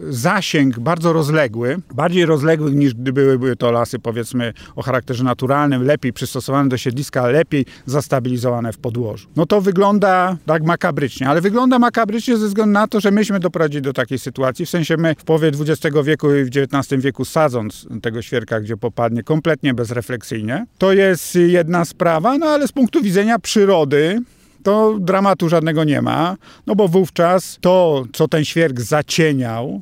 zasięg 0.09 0.79
bardzo 0.79 1.13
rozległy, 1.13 1.77
bardziej 1.93 2.25
rozległy 2.25 2.71
niż 2.71 2.93
gdy 2.93 3.13
byłyby 3.13 3.55
to 3.55 3.71
lasy 3.71 3.99
powiedzmy 3.99 4.53
o 4.75 4.81
charakterze 4.81 5.23
naturalnym, 5.23 5.83
lepiej 5.83 6.13
przystosowane 6.13 6.69
do 6.69 6.77
siedliska, 6.77 7.27
lepiej 7.27 7.65
zastabilizowane 7.85 8.73
w 8.73 8.77
podłożu. 8.77 9.27
No 9.35 9.45
to 9.45 9.61
wygląda 9.61 10.37
tak 10.45 10.63
makabrycznie, 10.63 11.29
ale 11.29 11.41
wygląda 11.41 11.79
makabrycznie 11.79 12.37
ze 12.37 12.47
względu 12.47 12.73
na 12.73 12.87
to, 12.87 12.99
że 12.99 13.11
myśmy 13.11 13.39
doprowadzili 13.39 13.81
do 13.81 13.93
takiej 13.93 14.19
sytuacji, 14.19 14.65
w 14.65 14.69
sensie 14.69 14.97
my 14.97 15.15
w 15.17 15.23
połowie 15.23 15.47
XX 15.47 15.95
wieku 16.03 16.35
i 16.35 16.43
w 16.43 16.49
XIX 16.57 17.03
wieku 17.03 17.25
sadząc 17.25 17.87
tego 18.01 18.21
świerka, 18.21 18.59
gdzie 18.61 18.77
popadnie 18.77 19.23
kompletnie 19.23 19.73
bezrefleksyjnie. 19.73 20.65
To 20.77 20.93
jest 20.93 21.35
jedna 21.35 21.85
sprawa, 21.85 22.37
no 22.37 22.45
ale 22.45 22.67
z 22.67 22.71
punktu 22.71 23.01
widzenia 23.01 23.39
przyrody 23.39 24.21
to 24.63 24.97
dramatu 24.99 25.49
żadnego 25.49 25.83
nie 25.83 26.01
ma, 26.01 26.37
no 26.67 26.75
bo 26.75 26.87
wówczas 26.87 27.57
to, 27.61 28.03
co 28.13 28.27
ten 28.27 28.45
świerk 28.45 28.79
zacieniał, 28.79 29.81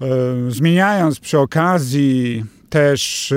yy, 0.00 0.06
zmieniając 0.50 1.20
przy 1.20 1.38
okazji 1.38 2.44
też 2.70 3.34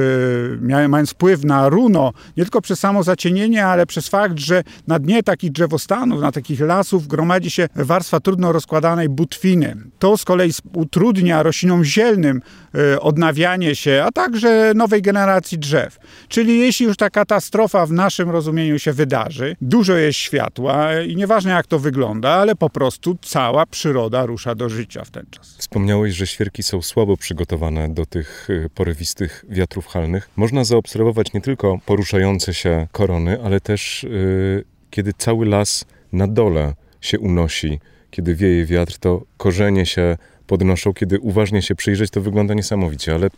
yy, 0.62 0.88
mając 0.90 1.12
wpływ 1.12 1.44
na 1.44 1.70
runo, 1.70 2.14
nie 2.38 2.44
tylko 2.44 2.62
przez 2.62 2.80
samo 2.80 3.04
zacienienie, 3.04 3.66
ale 3.66 3.86
przez 3.86 4.08
fakt, 4.08 4.40
że 4.40 4.64
na 4.88 5.00
dnie 5.00 5.24
takich 5.24 5.52
drzewostanów, 5.52 6.22
na 6.22 6.32
takich 6.32 6.60
lasów 6.60 7.08
gromadzi 7.08 7.52
się 7.52 7.68
warstwa 7.76 8.20
trudno 8.20 8.52
rozkładanej 8.52 9.10
butwiny. 9.10 9.76
To 10.00 10.18
z 10.18 10.26
kolei 10.26 10.52
utrudnia 10.74 11.44
roślinom 11.44 11.84
zielnym 11.84 12.42
yy, 12.74 13.02
odnawianie 13.02 13.76
się, 13.76 14.04
a 14.06 14.12
także 14.12 14.72
nowej 14.76 15.02
generacji 15.02 15.60
drzew. 15.60 15.98
Czyli 16.28 16.60
jeśli 16.60 16.86
już 16.86 16.98
ta 16.98 17.10
katastrofa 17.10 17.86
w 17.86 17.92
naszym 17.92 18.30
rozumieniu 18.30 18.80
się 18.80 18.94
wydarzy, 18.94 19.56
dużo 19.62 19.94
jest 19.94 20.20
światła 20.20 21.02
i 21.02 21.16
nieważne 21.16 21.52
jak 21.52 21.68
to 21.68 21.80
wygląda, 21.80 22.30
ale 22.30 22.56
po 22.56 22.70
prostu 22.70 23.18
cała 23.22 23.66
przyroda 23.66 24.26
rusza 24.26 24.56
do 24.56 24.70
życia 24.70 25.04
w 25.06 25.12
ten 25.12 25.26
czas. 25.32 25.56
Wspomniałeś, 25.58 26.14
że 26.14 26.28
świerki 26.28 26.64
są 26.64 26.82
słabo 26.82 27.18
przygotowane 27.18 27.90
do 27.90 28.06
tych 28.06 28.50
y, 28.50 28.70
porywistych 28.76 29.21
tych 29.22 29.46
wiatrów 29.50 29.88
halnych 29.88 30.30
można 30.36 30.64
zaobserwować 30.64 31.34
nie 31.34 31.42
tylko 31.42 31.80
poruszające 31.86 32.54
się 32.54 32.88
korony, 32.92 33.44
ale 33.44 33.60
też 33.60 34.04
yy, 34.04 34.64
kiedy 34.90 35.14
cały 35.14 35.46
las 35.46 35.86
na 36.12 36.28
dole 36.28 36.74
się 37.02 37.20
unosi, 37.20 37.80
kiedy 38.12 38.36
wieje 38.36 38.66
wiatr, 38.66 38.98
to 38.98 39.22
korzenie 39.38 39.86
się 39.86 40.18
podnoszą. 40.48 40.94
Kiedy 40.94 41.20
uważnie 41.20 41.62
się 41.62 41.76
przyjrzeć, 41.76 42.12
to 42.12 42.22
wygląda 42.22 42.54
niesamowicie, 42.54 43.16
ale 43.16 43.30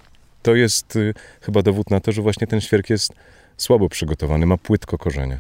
to 0.42 0.56
jest 0.56 0.96
yy, 0.96 1.14
chyba 1.42 1.62
dowód 1.62 1.90
na 1.90 2.00
to, 2.00 2.12
że 2.12 2.22
właśnie 2.22 2.48
ten 2.48 2.62
świerk 2.62 2.90
jest 2.90 3.14
słabo 3.58 3.90
przygotowany, 3.90 4.46
ma 4.46 4.58
płytko 4.58 4.98
korzenie. 4.98 5.38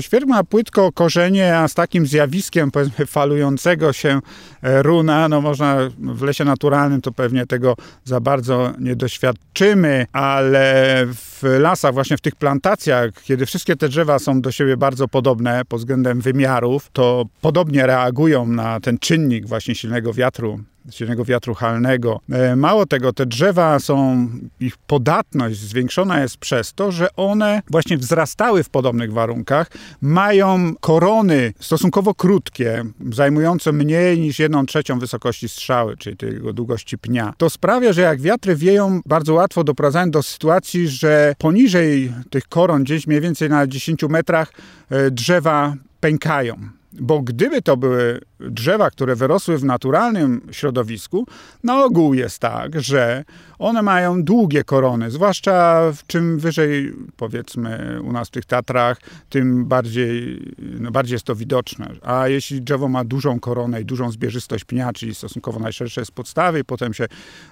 Świerk 0.00 0.26
ma 0.26 0.44
płytko 0.44 0.92
korzenie, 0.92 1.58
a 1.58 1.68
z 1.68 1.74
takim 1.74 2.06
zjawiskiem 2.06 2.70
powiedzmy 2.70 3.06
falującego 3.06 3.92
się 3.92 4.20
e, 4.62 4.82
runa, 4.82 5.28
no 5.28 5.40
można 5.40 5.76
w 5.98 6.22
lesie 6.22 6.44
naturalnym 6.44 7.00
to 7.00 7.12
pewnie 7.12 7.46
tego 7.46 7.76
za 8.04 8.20
bardzo 8.20 8.72
nie 8.78 8.96
doświadczymy, 8.96 10.06
ale 10.12 11.04
w 11.06 11.42
lasach, 11.58 11.94
właśnie 11.94 12.16
w 12.16 12.20
tych 12.20 12.36
plantacjach, 12.36 13.10
kiedy 13.22 13.46
wszystkie 13.46 13.76
te 13.76 13.88
drzewa 13.88 14.18
są 14.18 14.40
do 14.40 14.52
siebie 14.52 14.76
bardzo 14.76 15.08
podobne 15.08 15.62
pod 15.68 15.80
względem 15.80 16.20
wymiarów, 16.20 16.90
to 16.92 17.24
podobnie 17.40 17.86
reagują 17.86 18.46
na 18.46 18.80
ten 18.80 18.98
czynnik 18.98 19.46
właśnie 19.46 19.74
silnego 19.74 20.12
wiatru 20.12 20.60
silnego 20.90 21.24
wiatru 21.24 21.54
halnego. 21.54 22.20
E, 22.30 22.56
mało 22.56 22.86
tego, 22.86 23.12
te 23.12 23.26
drzewa 23.26 23.78
są, 23.78 24.28
ich 24.60 24.76
podatność 24.76 25.58
zwiększona 25.58 26.20
jest 26.20 26.36
przez 26.36 26.74
to, 26.74 26.92
że 26.92 27.08
one 27.16 27.62
właśnie 27.70 27.98
wzrastały 27.98 28.62
w 28.62 28.68
podobnych 28.68 29.12
warunkach, 29.12 29.70
mają 30.00 30.74
korony 30.80 31.52
stosunkowo 31.60 32.14
krótkie, 32.14 32.84
zajmujące 33.12 33.72
mniej 33.72 34.20
niż 34.20 34.38
jedną 34.38 34.66
trzecią 34.66 34.98
wysokości 34.98 35.48
strzały, 35.48 35.96
czyli 35.96 36.16
tego 36.16 36.52
długości 36.52 36.98
pnia. 36.98 37.34
To 37.38 37.50
sprawia, 37.50 37.92
że 37.92 38.00
jak 38.00 38.20
wiatry 38.20 38.56
wieją, 38.56 39.00
bardzo 39.06 39.34
łatwo 39.34 39.64
doprowadzają 39.64 40.10
do 40.10 40.22
sytuacji, 40.22 40.88
że 40.88 41.34
poniżej 41.38 42.12
tych 42.30 42.48
koron, 42.48 42.84
gdzieś 42.84 43.06
mniej 43.06 43.20
więcej 43.20 43.50
na 43.50 43.66
10 43.66 44.08
metrach, 44.08 44.52
e, 44.90 45.10
drzewa 45.10 45.74
pękają. 46.00 46.56
Bo 46.92 47.22
gdyby 47.22 47.62
to 47.62 47.76
były 47.76 48.20
drzewa, 48.50 48.90
które 48.90 49.16
wyrosły 49.16 49.58
w 49.58 49.64
naturalnym 49.64 50.40
środowisku, 50.50 51.26
na 51.64 51.84
ogół 51.84 52.14
jest 52.14 52.38
tak, 52.38 52.80
że 52.80 53.24
one 53.58 53.82
mają 53.82 54.22
długie 54.22 54.64
korony, 54.64 55.10
zwłaszcza 55.10 55.82
czym 56.06 56.38
wyżej, 56.38 56.92
powiedzmy, 57.16 57.98
u 58.02 58.12
nas 58.12 58.28
w 58.28 58.30
tych 58.30 58.44
Tatrach, 58.44 59.00
tym 59.30 59.64
bardziej, 59.64 60.42
no 60.58 60.90
bardziej 60.90 61.14
jest 61.14 61.24
to 61.24 61.34
widoczne. 61.34 61.90
A 62.02 62.28
jeśli 62.28 62.62
drzewo 62.62 62.88
ma 62.88 63.04
dużą 63.04 63.40
koronę 63.40 63.80
i 63.80 63.84
dużą 63.84 64.10
zbierzystość 64.10 64.64
pnia, 64.64 64.92
czyli 64.92 65.14
stosunkowo 65.14 65.60
najszersze 65.60 66.04
z 66.04 66.10
podstawy, 66.10 66.60
i 66.60 66.64
potem 66.64 66.94
się 66.94 67.06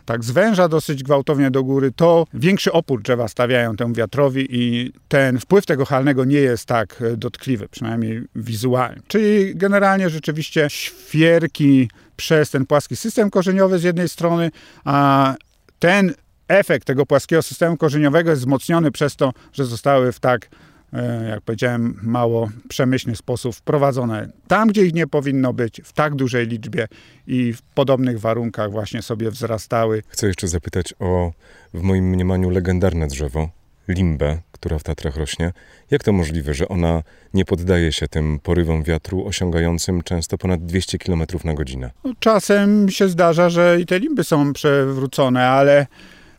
tak 0.04 0.24
zwęża 0.24 0.68
dosyć 0.68 1.02
gwałtownie 1.02 1.50
do 1.50 1.64
góry, 1.64 1.92
to 1.96 2.26
większy 2.34 2.72
opór 2.72 3.02
drzewa 3.02 3.28
stawiają 3.28 3.76
temu 3.76 3.94
wiatrowi 3.94 4.46
i 4.50 4.92
ten 5.08 5.38
wpływ 5.38 5.66
tego 5.66 5.84
halnego 5.84 6.24
nie 6.24 6.38
jest 6.38 6.66
tak 6.66 7.02
dotkliwy, 7.16 7.68
przynajmniej 7.68 8.22
wizualnie. 8.36 9.02
Czyli 9.08 9.56
generalnie 9.56 10.10
rzeczywiście 10.10 10.70
świerki 10.82 11.90
przez 12.16 12.50
ten 12.50 12.66
płaski 12.66 12.96
system 12.96 13.30
korzeniowy 13.30 13.78
z 13.78 13.82
jednej 13.82 14.08
strony, 14.08 14.50
a 14.84 15.34
ten 15.78 16.14
efekt 16.48 16.86
tego 16.86 17.06
płaskiego 17.06 17.42
systemu 17.42 17.76
korzeniowego 17.76 18.30
jest 18.30 18.42
wzmocniony 18.42 18.90
przez 18.90 19.16
to, 19.16 19.32
że 19.52 19.64
zostały 19.64 20.12
w 20.12 20.20
tak, 20.20 20.48
e, 20.92 21.28
jak 21.28 21.40
powiedziałem, 21.40 21.98
mało 22.02 22.50
przemyślny 22.68 23.16
sposób 23.16 23.54
wprowadzone 23.54 24.28
tam, 24.48 24.68
gdzie 24.68 24.86
ich 24.86 24.94
nie 24.94 25.06
powinno 25.06 25.52
być, 25.52 25.80
w 25.84 25.92
tak 25.92 26.14
dużej 26.14 26.46
liczbie 26.46 26.88
i 27.26 27.52
w 27.52 27.62
podobnych 27.62 28.20
warunkach 28.20 28.70
właśnie 28.70 29.02
sobie 29.02 29.30
wzrastały. 29.30 30.02
Chcę 30.08 30.26
jeszcze 30.26 30.48
zapytać 30.48 30.94
o, 30.98 31.32
w 31.74 31.82
moim 31.82 32.04
mniemaniu, 32.04 32.50
legendarne 32.50 33.06
drzewo, 33.06 33.48
limbę, 33.88 34.38
która 34.62 34.78
w 34.78 34.82
Tatrach 34.82 35.16
rośnie. 35.16 35.52
Jak 35.90 36.04
to 36.04 36.12
możliwe, 36.12 36.54
że 36.54 36.68
ona 36.68 37.02
nie 37.34 37.44
poddaje 37.44 37.92
się 37.92 38.08
tym 38.08 38.38
porywom 38.38 38.82
wiatru 38.82 39.26
osiągającym 39.26 40.02
często 40.02 40.38
ponad 40.38 40.66
200 40.66 40.98
km 40.98 41.22
na 41.44 41.54
godzinę? 41.54 41.90
No, 42.04 42.12
czasem 42.18 42.90
się 42.90 43.08
zdarza, 43.08 43.50
że 43.50 43.80
i 43.80 43.86
te 43.86 43.98
limby 43.98 44.24
są 44.24 44.52
przewrócone, 44.52 45.48
ale 45.48 45.86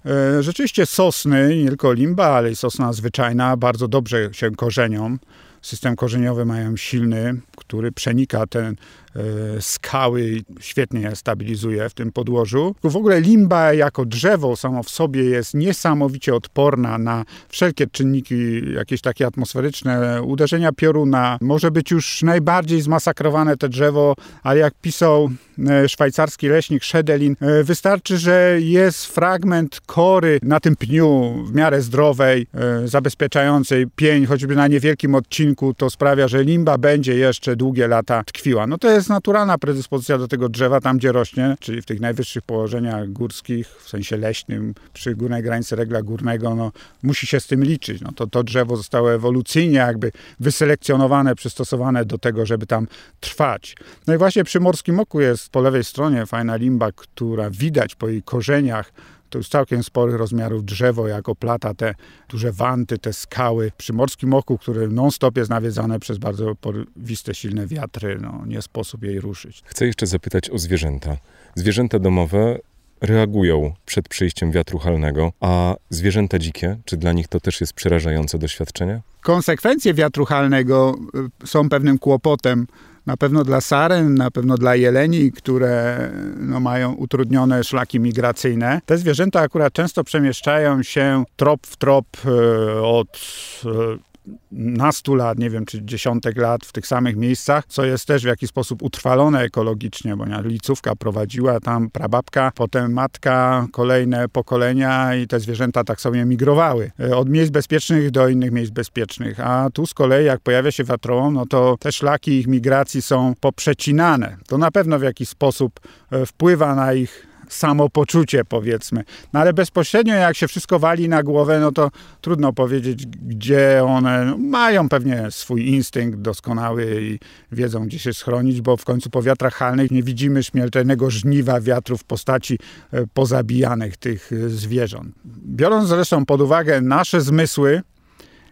e, 0.06 0.44
rzeczywiście 0.44 0.86
sosny, 0.86 1.58
nie 1.64 1.68
tylko 1.68 1.94
limba, 1.94 2.26
ale 2.26 2.52
i 2.52 2.56
sosna 2.56 2.94
zwyczajna, 2.94 3.58
bardzo 3.58 3.88
dobrze 3.88 4.30
się 4.32 4.52
korzenią. 4.52 5.18
System 5.64 5.96
korzeniowy 5.96 6.46
mają 6.46 6.78
silny, 6.78 7.42
który 7.58 7.92
przenika 7.92 8.48
ten 8.48 8.76
E, 9.16 9.62
skały 9.62 10.42
świetnie 10.60 11.02
je 11.02 11.16
stabilizuje 11.16 11.90
w 11.90 11.94
tym 11.94 12.12
podłożu. 12.12 12.76
W 12.84 12.96
ogóle 12.96 13.22
limba 13.22 13.74
jako 13.74 14.06
drzewo 14.06 14.56
samo 14.56 14.84
w 14.84 14.90
sobie 14.90 15.24
jest 15.24 15.54
niesamowicie 15.54 16.36
odporna 16.36 16.98
na 16.98 17.26
wszelkie 17.50 17.88
czynniki 17.88 18.36
jakieś 18.76 19.02
takie 19.02 19.28
atmosferyczne, 19.28 20.24
uderzenia 20.24 20.72
pioruna. 20.72 21.38
Może 21.42 21.72
być 21.72 21.92
już 21.92 22.22
najbardziej 22.22 22.82
zmasakrowane 22.82 23.58
te 23.58 23.70
drzewo, 23.70 24.16
ale 24.44 24.60
jak 24.60 24.74
pisał 24.82 25.30
e, 25.70 25.90
szwajcarski 25.90 26.48
leśnik 26.48 26.86
Schedelin, 26.86 27.36
e, 27.40 27.64
wystarczy, 27.64 28.18
że 28.18 28.58
jest 28.60 29.06
fragment 29.06 29.82
kory 29.86 30.40
na 30.44 30.60
tym 30.60 30.76
pniu 30.76 31.44
w 31.48 31.56
miarę 31.56 31.82
zdrowej, 31.82 32.48
zabezpieczającej 32.86 33.86
pień, 33.96 34.26
choćby 34.26 34.56
na 34.56 34.68
niewielkim 34.68 35.16
odcinku, 35.16 35.53
to 35.78 35.90
sprawia, 35.90 36.28
że 36.28 36.44
limba 36.44 36.78
będzie 36.78 37.16
jeszcze 37.16 37.56
długie 37.56 37.88
lata 37.88 38.24
tkwiła. 38.24 38.68
No 38.68 38.78
to 38.78 38.90
jest 38.90 39.10
naturalna 39.10 39.58
predyspozycja 39.58 40.18
do 40.18 40.28
tego 40.28 40.50
drzewa 40.50 40.82
tam, 40.82 40.98
gdzie 40.98 41.12
rośnie, 41.12 41.56
czyli 41.60 41.82
w 41.82 41.86
tych 41.86 42.00
najwyższych 42.00 42.44
położeniach 42.44 43.10
górskich, 43.10 43.68
w 43.68 43.90
sensie 43.90 44.18
leśnym, 44.18 44.74
przy 44.94 45.16
górnej 45.16 45.44
granicy 45.44 45.76
regla 45.76 46.02
górnego, 46.02 46.56
no, 46.56 46.72
musi 47.04 47.28
się 47.28 47.40
z 47.40 47.48
tym 47.48 47.64
liczyć. 47.64 48.02
No, 48.02 48.12
to, 48.16 48.28
to 48.28 48.44
drzewo 48.44 48.78
zostało 48.78 49.14
ewolucyjnie 49.14 49.78
jakby 49.78 50.12
wyselekcjonowane, 50.40 51.36
przystosowane 51.36 52.06
do 52.06 52.18
tego, 52.18 52.46
żeby 52.46 52.66
tam 52.66 52.88
trwać. 53.20 53.76
No 54.08 54.14
i 54.14 54.18
właśnie 54.18 54.44
przy 54.44 54.60
Morskim 54.60 55.00
Oku 55.00 55.22
jest 55.22 55.50
po 55.50 55.62
lewej 55.62 55.84
stronie 55.84 56.26
fajna 56.26 56.56
limba, 56.56 56.92
która 56.92 57.50
widać 57.50 57.96
po 57.96 58.08
jej 58.08 58.24
korzeniach, 58.24 58.92
to 59.34 59.38
już 59.38 59.50
całkiem 59.50 59.84
sporych 59.84 60.16
rozmiarów 60.16 60.66
drzewo, 60.66 61.08
jako 61.08 61.36
plata 61.36 61.74
te 61.74 61.96
duże 62.30 62.52
wanty, 62.52 62.98
te 62.98 63.14
skały. 63.14 63.72
Przy 63.78 63.94
Morskim 63.94 64.34
Oku, 64.34 64.58
które 64.58 64.88
non-stop 64.88 65.38
jest 65.38 65.50
nawiedzane 65.50 66.00
przez 66.00 66.18
bardzo 66.18 66.56
porwiste, 66.56 67.36
silne 67.36 67.68
wiatry, 67.68 68.18
no, 68.22 68.44
nie 68.46 68.62
sposób 68.62 69.04
jej 69.04 69.20
ruszyć. 69.20 69.62
Chcę 69.66 69.86
jeszcze 69.86 70.08
zapytać 70.08 70.50
o 70.50 70.58
zwierzęta. 70.58 71.18
Zwierzęta 71.56 72.00
domowe 72.00 72.60
reagują 73.02 73.74
przed 73.86 74.10
przyjściem 74.10 74.52
wiatru 74.52 74.80
halnego, 74.80 75.32
a 75.40 75.76
zwierzęta 75.90 76.40
dzikie, 76.40 76.78
czy 76.86 76.98
dla 76.98 77.14
nich 77.14 77.28
to 77.28 77.40
też 77.40 77.62
jest 77.62 77.74
przerażające 77.74 78.40
doświadczenie? 78.40 79.02
Konsekwencje 79.22 79.94
wiatru 79.94 80.26
halnego 80.26 80.96
y, 81.44 81.48
są 81.48 81.70
pewnym 81.70 82.00
kłopotem 82.00 82.68
na 83.06 83.18
pewno 83.18 83.44
dla 83.44 83.62
saren, 83.62 84.16
na 84.16 84.32
pewno 84.32 84.58
dla 84.58 84.76
jeleni, 84.76 85.32
które 85.32 86.10
no, 86.40 86.60
mają 86.60 86.94
utrudnione 86.94 87.64
szlaki 87.64 88.00
migracyjne. 88.00 88.82
Te 88.86 88.98
zwierzęta 88.98 89.40
akurat 89.40 89.74
często 89.74 90.04
przemieszczają 90.04 90.84
się 90.84 91.24
trop 91.36 91.68
w 91.68 91.78
trop 91.78 92.06
e, 92.26 92.82
od 92.82 93.20
e, 93.66 94.13
nastu 94.52 95.16
lat, 95.16 95.40
nie 95.40 95.50
wiem, 95.50 95.66
czy 95.66 95.86
dziesiątek 95.86 96.38
lat 96.38 96.66
w 96.66 96.72
tych 96.72 96.88
samych 96.88 97.16
miejscach, 97.16 97.66
co 97.68 97.86
jest 97.86 98.06
też 98.06 98.24
w 98.24 98.28
jakiś 98.28 98.50
sposób 98.50 98.84
utrwalone 98.84 99.42
ekologicznie, 99.42 100.16
bo 100.16 100.26
licówka 100.44 100.96
prowadziła 100.96 101.60
tam 101.60 101.90
prababka, 101.90 102.52
potem 102.56 102.94
matka, 102.94 103.68
kolejne 103.72 104.30
pokolenia 104.30 105.16
i 105.16 105.28
te 105.28 105.40
zwierzęta 105.40 105.84
tak 105.84 106.02
sobie 106.02 106.26
migrowały 106.26 106.92
e, 107.00 107.18
od 107.18 107.30
miejsc 107.30 107.52
bezpiecznych 107.52 108.12
do 108.12 108.28
innych 108.28 108.52
miejsc 108.52 108.72
bezpiecznych. 108.72 109.40
A 109.40 109.70
tu 109.74 109.86
z 109.86 109.94
kolei, 109.94 110.26
jak 110.26 110.40
pojawia 110.40 110.72
się 110.72 110.84
wiatrołom, 110.84 111.34
no 111.34 111.46
to 111.46 111.76
te 111.80 111.92
szlaki 111.92 112.32
ich 112.32 112.48
migracji 112.48 113.02
są 113.02 113.34
poprzecinane. 113.40 114.38
To 114.48 114.58
na 114.58 114.72
pewno 114.72 115.00
w 115.00 115.04
jakiś 115.04 115.30
sposób 115.30 115.80
e, 116.12 116.26
wpływa 116.26 116.76
na 116.76 116.94
ich 116.94 117.33
samopoczucie, 117.54 118.46
powiedzmy. 118.46 119.04
No 119.34 119.40
ale 119.40 119.54
bezpośrednio, 119.54 120.16
jak 120.16 120.38
się 120.38 120.48
wszystko 120.48 120.80
wali 120.80 121.10
na 121.10 121.24
głowę, 121.24 121.60
no 121.60 121.72
to 121.72 121.92
trudno 122.22 122.54
powiedzieć, 122.54 123.06
gdzie 123.06 123.84
one 123.86 124.36
mają 124.38 124.90
pewnie 124.90 125.28
swój 125.30 125.68
instynkt 125.68 126.20
doskonały 126.20 127.02
i 127.02 127.20
wiedzą, 127.52 127.86
gdzie 127.86 128.00
się 128.00 128.14
schronić, 128.14 128.62
bo 128.62 128.78
w 128.78 128.86
końcu 128.86 129.10
po 129.10 129.22
wiatrach 129.22 129.54
halnych 129.54 129.92
nie 129.92 130.04
widzimy 130.04 130.44
śmiertelnego 130.44 131.10
żniwa 131.10 131.62
wiatru 131.62 131.98
w 131.98 132.04
postaci 132.04 132.60
e, 132.92 133.08
pozabijanych 133.14 133.98
tych 133.98 134.32
e, 134.34 134.50
zwierząt. 134.50 135.16
Biorąc 135.46 135.90
zresztą 135.90 136.26
pod 136.26 136.42
uwagę 136.42 136.82
nasze 136.82 137.22
zmysły, 137.22 137.82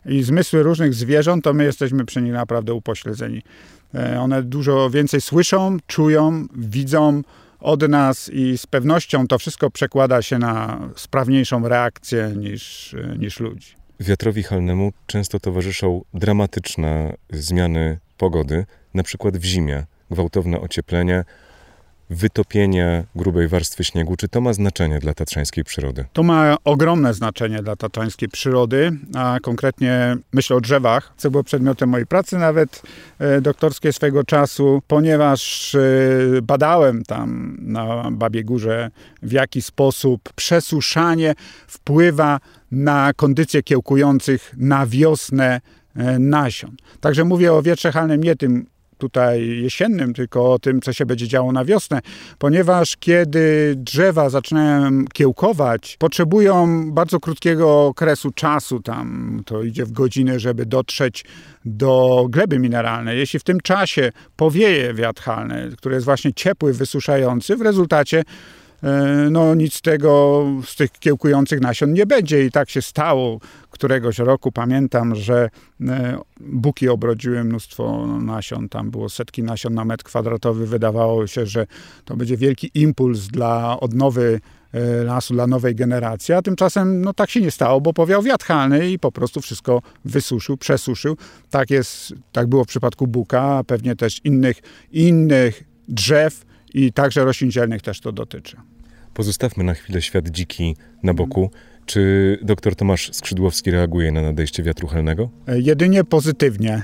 i 0.05 0.23
zmysły 0.23 0.63
różnych 0.63 0.93
zwierząt, 0.93 1.43
to 1.43 1.53
my 1.53 1.63
jesteśmy 1.63 2.05
przy 2.05 2.21
nich 2.21 2.33
naprawdę 2.33 2.73
upośledzeni. 2.73 3.41
E, 3.95 4.19
one 4.19 4.43
dużo 4.43 4.89
więcej 4.89 5.21
słyszą, 5.21 5.77
czują, 5.87 6.47
widzą, 6.55 7.21
od 7.61 7.89
nas 7.89 8.29
i 8.33 8.57
z 8.57 8.67
pewnością 8.67 9.27
to 9.27 9.39
wszystko 9.39 9.69
przekłada 9.69 10.21
się 10.21 10.37
na 10.39 10.79
sprawniejszą 10.95 11.67
reakcję 11.67 12.33
niż, 12.35 12.95
niż 13.19 13.39
ludzi. 13.39 13.75
Wiatrowi 13.99 14.43
halnemu 14.43 14.91
często 15.07 15.39
towarzyszą 15.39 16.01
dramatyczne 16.13 17.13
zmiany 17.29 17.99
pogody, 18.17 18.65
na 18.93 19.03
przykład 19.03 19.37
w 19.37 19.43
zimie, 19.43 19.85
gwałtowne 20.11 20.59
ocieplenie, 20.61 21.23
wytopienie 22.11 23.03
grubej 23.15 23.47
warstwy 23.47 23.83
śniegu. 23.83 24.15
Czy 24.15 24.27
to 24.27 24.41
ma 24.41 24.53
znaczenie 24.53 24.99
dla 24.99 25.13
tatrzańskiej 25.13 25.63
przyrody? 25.63 26.05
To 26.13 26.23
ma 26.23 26.57
ogromne 26.63 27.13
znaczenie 27.13 27.63
dla 27.63 27.75
tatrzańskiej 27.75 28.29
przyrody, 28.29 28.91
a 29.15 29.37
konkretnie 29.41 30.17
myślę 30.33 30.55
o 30.55 30.61
drzewach, 30.61 31.13
co 31.17 31.31
było 31.31 31.43
przedmiotem 31.43 31.89
mojej 31.89 32.07
pracy 32.07 32.37
nawet 32.37 32.81
e, 33.19 33.41
doktorskiej 33.41 33.93
swego 33.93 34.23
czasu, 34.23 34.81
ponieważ 34.87 35.75
e, 35.75 35.79
badałem 36.41 37.03
tam 37.03 37.57
na 37.61 38.11
Babie 38.11 38.43
Górze, 38.43 38.91
w 39.23 39.31
jaki 39.31 39.61
sposób 39.61 40.33
przesuszanie 40.35 41.33
wpływa 41.67 42.39
na 42.71 43.13
kondycję 43.15 43.63
kiełkujących 43.63 44.53
na 44.57 44.85
wiosnę 44.85 45.61
e, 45.95 46.19
nasion. 46.19 46.75
Także 47.01 47.23
mówię 47.23 47.53
o 47.53 47.61
wietrze 47.61 47.91
halnym 47.91 48.23
nie 48.23 48.35
tym 48.35 48.65
tutaj 49.01 49.47
jesiennym, 49.61 50.13
tylko 50.13 50.53
o 50.53 50.59
tym, 50.59 50.81
co 50.81 50.93
się 50.93 51.05
będzie 51.05 51.27
działo 51.27 51.51
na 51.51 51.65
wiosnę, 51.65 51.99
ponieważ 52.37 52.97
kiedy 52.97 53.73
drzewa 53.77 54.29
zaczynają 54.29 55.05
kiełkować, 55.13 55.97
potrzebują 55.99 56.85
bardzo 56.91 57.19
krótkiego 57.19 57.85
okresu 57.85 58.31
czasu, 58.31 58.79
tam 58.79 59.41
to 59.45 59.63
idzie 59.63 59.85
w 59.85 59.91
godziny, 59.91 60.39
żeby 60.39 60.65
dotrzeć 60.65 61.25
do 61.65 62.25
gleby 62.29 62.59
mineralnej. 62.59 63.19
Jeśli 63.19 63.39
w 63.39 63.43
tym 63.43 63.59
czasie 63.59 64.11
powieje 64.35 64.93
wiatr 64.93 65.21
halny, 65.21 65.69
który 65.77 65.95
jest 65.95 66.05
właśnie 66.05 66.33
ciepły, 66.33 66.73
wysuszający, 66.73 67.55
w 67.55 67.61
rezultacie 67.61 68.23
no 69.31 69.55
nic 69.55 69.73
z 69.73 69.81
tego, 69.81 70.45
z 70.65 70.75
tych 70.75 70.91
kiełkujących 70.91 71.61
nasion 71.61 71.93
nie 71.93 72.05
będzie. 72.05 72.45
I 72.45 72.51
tak 72.51 72.69
się 72.69 72.81
stało. 72.81 73.39
Któregoś 73.69 74.19
roku 74.19 74.51
pamiętam, 74.51 75.15
że 75.15 75.49
e, 75.81 76.17
buki 76.39 76.89
obrodziły 76.89 77.43
mnóstwo 77.43 78.07
nasion. 78.07 78.69
Tam 78.69 78.91
było 78.91 79.09
setki 79.09 79.43
nasion 79.43 79.73
na 79.73 79.85
metr 79.85 80.03
kwadratowy. 80.03 80.67
Wydawało 80.67 81.27
się, 81.27 81.45
że 81.45 81.67
to 82.05 82.15
będzie 82.15 82.37
wielki 82.37 82.71
impuls 82.73 83.27
dla 83.27 83.79
odnowy 83.79 84.39
e, 84.73 85.03
lasu 85.03 85.33
dla 85.33 85.47
nowej 85.47 85.75
generacji, 85.75 86.33
a 86.33 86.41
tymczasem 86.41 87.01
no, 87.01 87.13
tak 87.13 87.29
się 87.29 87.41
nie 87.41 87.51
stało, 87.51 87.81
bo 87.81 87.93
powiał 87.93 88.23
wiatr 88.23 88.45
halny 88.45 88.91
i 88.91 88.99
po 88.99 89.11
prostu 89.11 89.41
wszystko 89.41 89.81
wysuszył, 90.05 90.57
przesuszył. 90.57 91.17
Tak, 91.49 91.69
jest, 91.69 92.13
tak 92.31 92.47
było 92.47 92.63
w 92.63 92.67
przypadku 92.67 93.07
buka, 93.07 93.41
a 93.41 93.63
pewnie 93.63 93.95
też 93.95 94.21
innych, 94.23 94.57
innych 94.91 95.63
drzew 95.87 96.45
i 96.73 96.93
także 96.93 97.25
roślin 97.25 97.51
zielnych 97.51 97.81
też 97.81 97.99
to 98.01 98.11
dotyczy. 98.11 98.57
Pozostawmy 99.13 99.63
na 99.63 99.73
chwilę 99.73 100.01
świat 100.01 100.29
dziki 100.29 100.75
na 101.03 101.13
boku. 101.13 101.51
Czy 101.85 102.37
dr 102.41 102.75
Tomasz 102.75 103.09
Skrzydłowski 103.13 103.71
reaguje 103.71 104.11
na 104.11 104.21
nadejście 104.21 104.63
wiatru 104.63 104.87
helnego? 104.87 105.29
E, 105.47 105.59
jedynie 105.59 106.03
pozytywnie, 106.03 106.81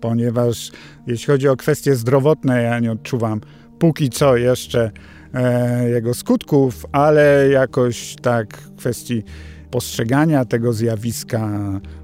ponieważ 0.00 0.70
jeśli 1.06 1.26
chodzi 1.26 1.48
o 1.48 1.56
kwestie 1.56 1.94
zdrowotne, 1.94 2.62
ja 2.62 2.78
nie 2.78 2.92
odczuwam 2.92 3.40
póki 3.78 4.10
co 4.10 4.36
jeszcze 4.36 4.90
e, 5.34 5.88
jego 5.88 6.14
skutków, 6.14 6.86
ale 6.92 7.48
jakoś 7.48 8.16
tak 8.22 8.58
kwestii 8.76 9.22
postrzegania 9.70 10.44
tego 10.44 10.72
zjawiska, 10.72 11.50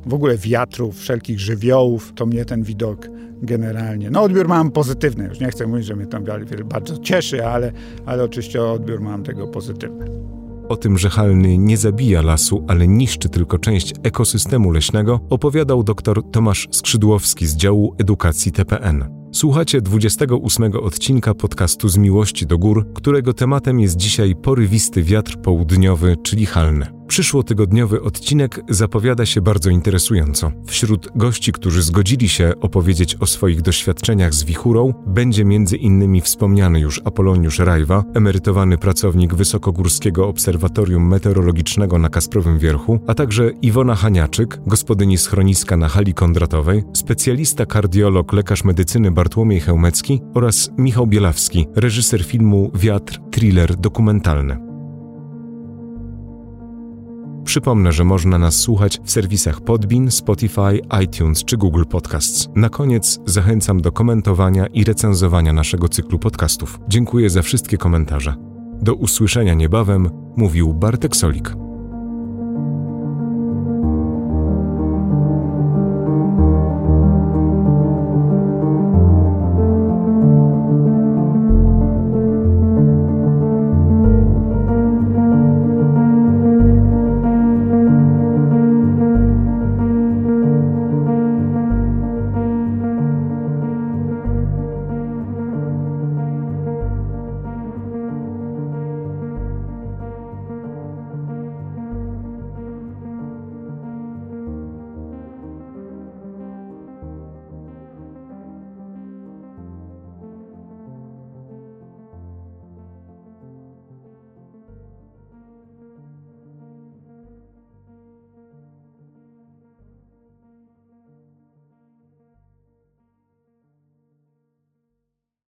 w 0.06 0.14
ogóle 0.14 0.38
wiatrów, 0.38 0.98
wszelkich 0.98 1.40
żywiołów, 1.40 2.12
to 2.14 2.26
mnie 2.26 2.44
ten 2.44 2.62
widok 2.62 3.08
generalnie. 3.42 4.10
No 4.10 4.22
odbiór 4.22 4.48
mam 4.48 4.70
pozytywny, 4.70 5.24
już 5.24 5.40
nie 5.40 5.50
chcę 5.50 5.66
mówić, 5.66 5.86
że 5.86 5.96
mnie 5.96 6.06
to 6.06 6.18
bardzo 6.64 6.98
cieszy, 6.98 7.46
ale, 7.46 7.72
ale 8.06 8.24
oczywiście 8.24 8.62
odbiór 8.62 9.00
mam 9.00 9.22
tego 9.22 9.46
pozytywny. 9.46 10.06
O 10.68 10.76
tym, 10.76 10.98
że 10.98 11.10
halny 11.10 11.58
nie 11.58 11.76
zabija 11.76 12.22
lasu, 12.22 12.64
ale 12.68 12.88
niszczy 12.88 13.28
tylko 13.28 13.58
część 13.58 13.94
ekosystemu 14.02 14.70
leśnego, 14.70 15.20
opowiadał 15.30 15.82
dr 15.82 16.22
Tomasz 16.32 16.68
Skrzydłowski 16.70 17.46
z 17.46 17.56
działu 17.56 17.94
edukacji 17.98 18.52
TPN. 18.52 19.22
Słuchacie 19.32 19.80
28 19.80 20.72
odcinka 20.76 21.34
podcastu 21.34 21.88
Z 21.88 21.96
Miłości 21.96 22.46
do 22.46 22.58
Gór, 22.58 22.92
którego 22.94 23.34
tematem 23.34 23.80
jest 23.80 23.96
dzisiaj 23.96 24.34
porywisty 24.36 25.02
wiatr 25.02 25.36
południowy, 25.36 26.16
czyli 26.22 26.46
halne. 26.46 27.01
Przyszłotygodniowy 27.12 28.02
odcinek 28.02 28.60
zapowiada 28.68 29.26
się 29.26 29.40
bardzo 29.40 29.70
interesująco. 29.70 30.52
Wśród 30.66 31.08
gości, 31.14 31.52
którzy 31.52 31.82
zgodzili 31.82 32.28
się 32.28 32.52
opowiedzieć 32.60 33.14
o 33.14 33.26
swoich 33.26 33.62
doświadczeniach 33.62 34.34
z 34.34 34.44
wichurą, 34.44 34.94
będzie 35.06 35.44
innymi 35.76 36.20
wspomniany 36.20 36.80
już 36.80 37.00
Apoloniusz 37.04 37.58
Rajwa, 37.58 38.04
emerytowany 38.14 38.78
pracownik 38.78 39.34
Wysokogórskiego 39.34 40.28
Obserwatorium 40.28 41.08
Meteorologicznego 41.08 41.98
na 41.98 42.08
Kasprowym 42.08 42.58
Wierchu, 42.58 43.00
a 43.06 43.14
także 43.14 43.50
Iwona 43.62 43.94
Haniaczyk, 43.94 44.60
gospodyni 44.66 45.18
schroniska 45.18 45.76
na 45.76 45.88
hali 45.88 46.14
kondratowej, 46.14 46.84
specjalista 46.92 47.66
kardiolog, 47.66 48.32
lekarz 48.32 48.64
medycyny 48.64 49.10
Bartłomiej 49.10 49.60
Chełmecki 49.60 50.20
oraz 50.34 50.70
Michał 50.78 51.06
Bielawski, 51.06 51.66
reżyser 51.76 52.24
filmu 52.24 52.70
Wiatr, 52.74 53.20
thriller 53.30 53.76
dokumentalny. 53.76 54.71
Przypomnę, 57.44 57.92
że 57.92 58.04
można 58.04 58.38
nas 58.38 58.54
słuchać 58.54 59.00
w 59.04 59.10
serwisach 59.10 59.60
Podbean, 59.60 60.10
Spotify, 60.10 60.80
iTunes 61.04 61.44
czy 61.44 61.56
Google 61.56 61.84
Podcasts. 61.84 62.48
Na 62.56 62.68
koniec 62.68 63.20
zachęcam 63.26 63.80
do 63.80 63.92
komentowania 63.92 64.66
i 64.66 64.84
recenzowania 64.84 65.52
naszego 65.52 65.88
cyklu 65.88 66.18
podcastów. 66.18 66.80
Dziękuję 66.88 67.30
za 67.30 67.42
wszystkie 67.42 67.78
komentarze. 67.78 68.34
Do 68.82 68.94
usłyszenia 68.94 69.54
niebawem, 69.54 70.10
mówił 70.36 70.74
Bartek 70.74 71.16
Solik. 71.16 71.54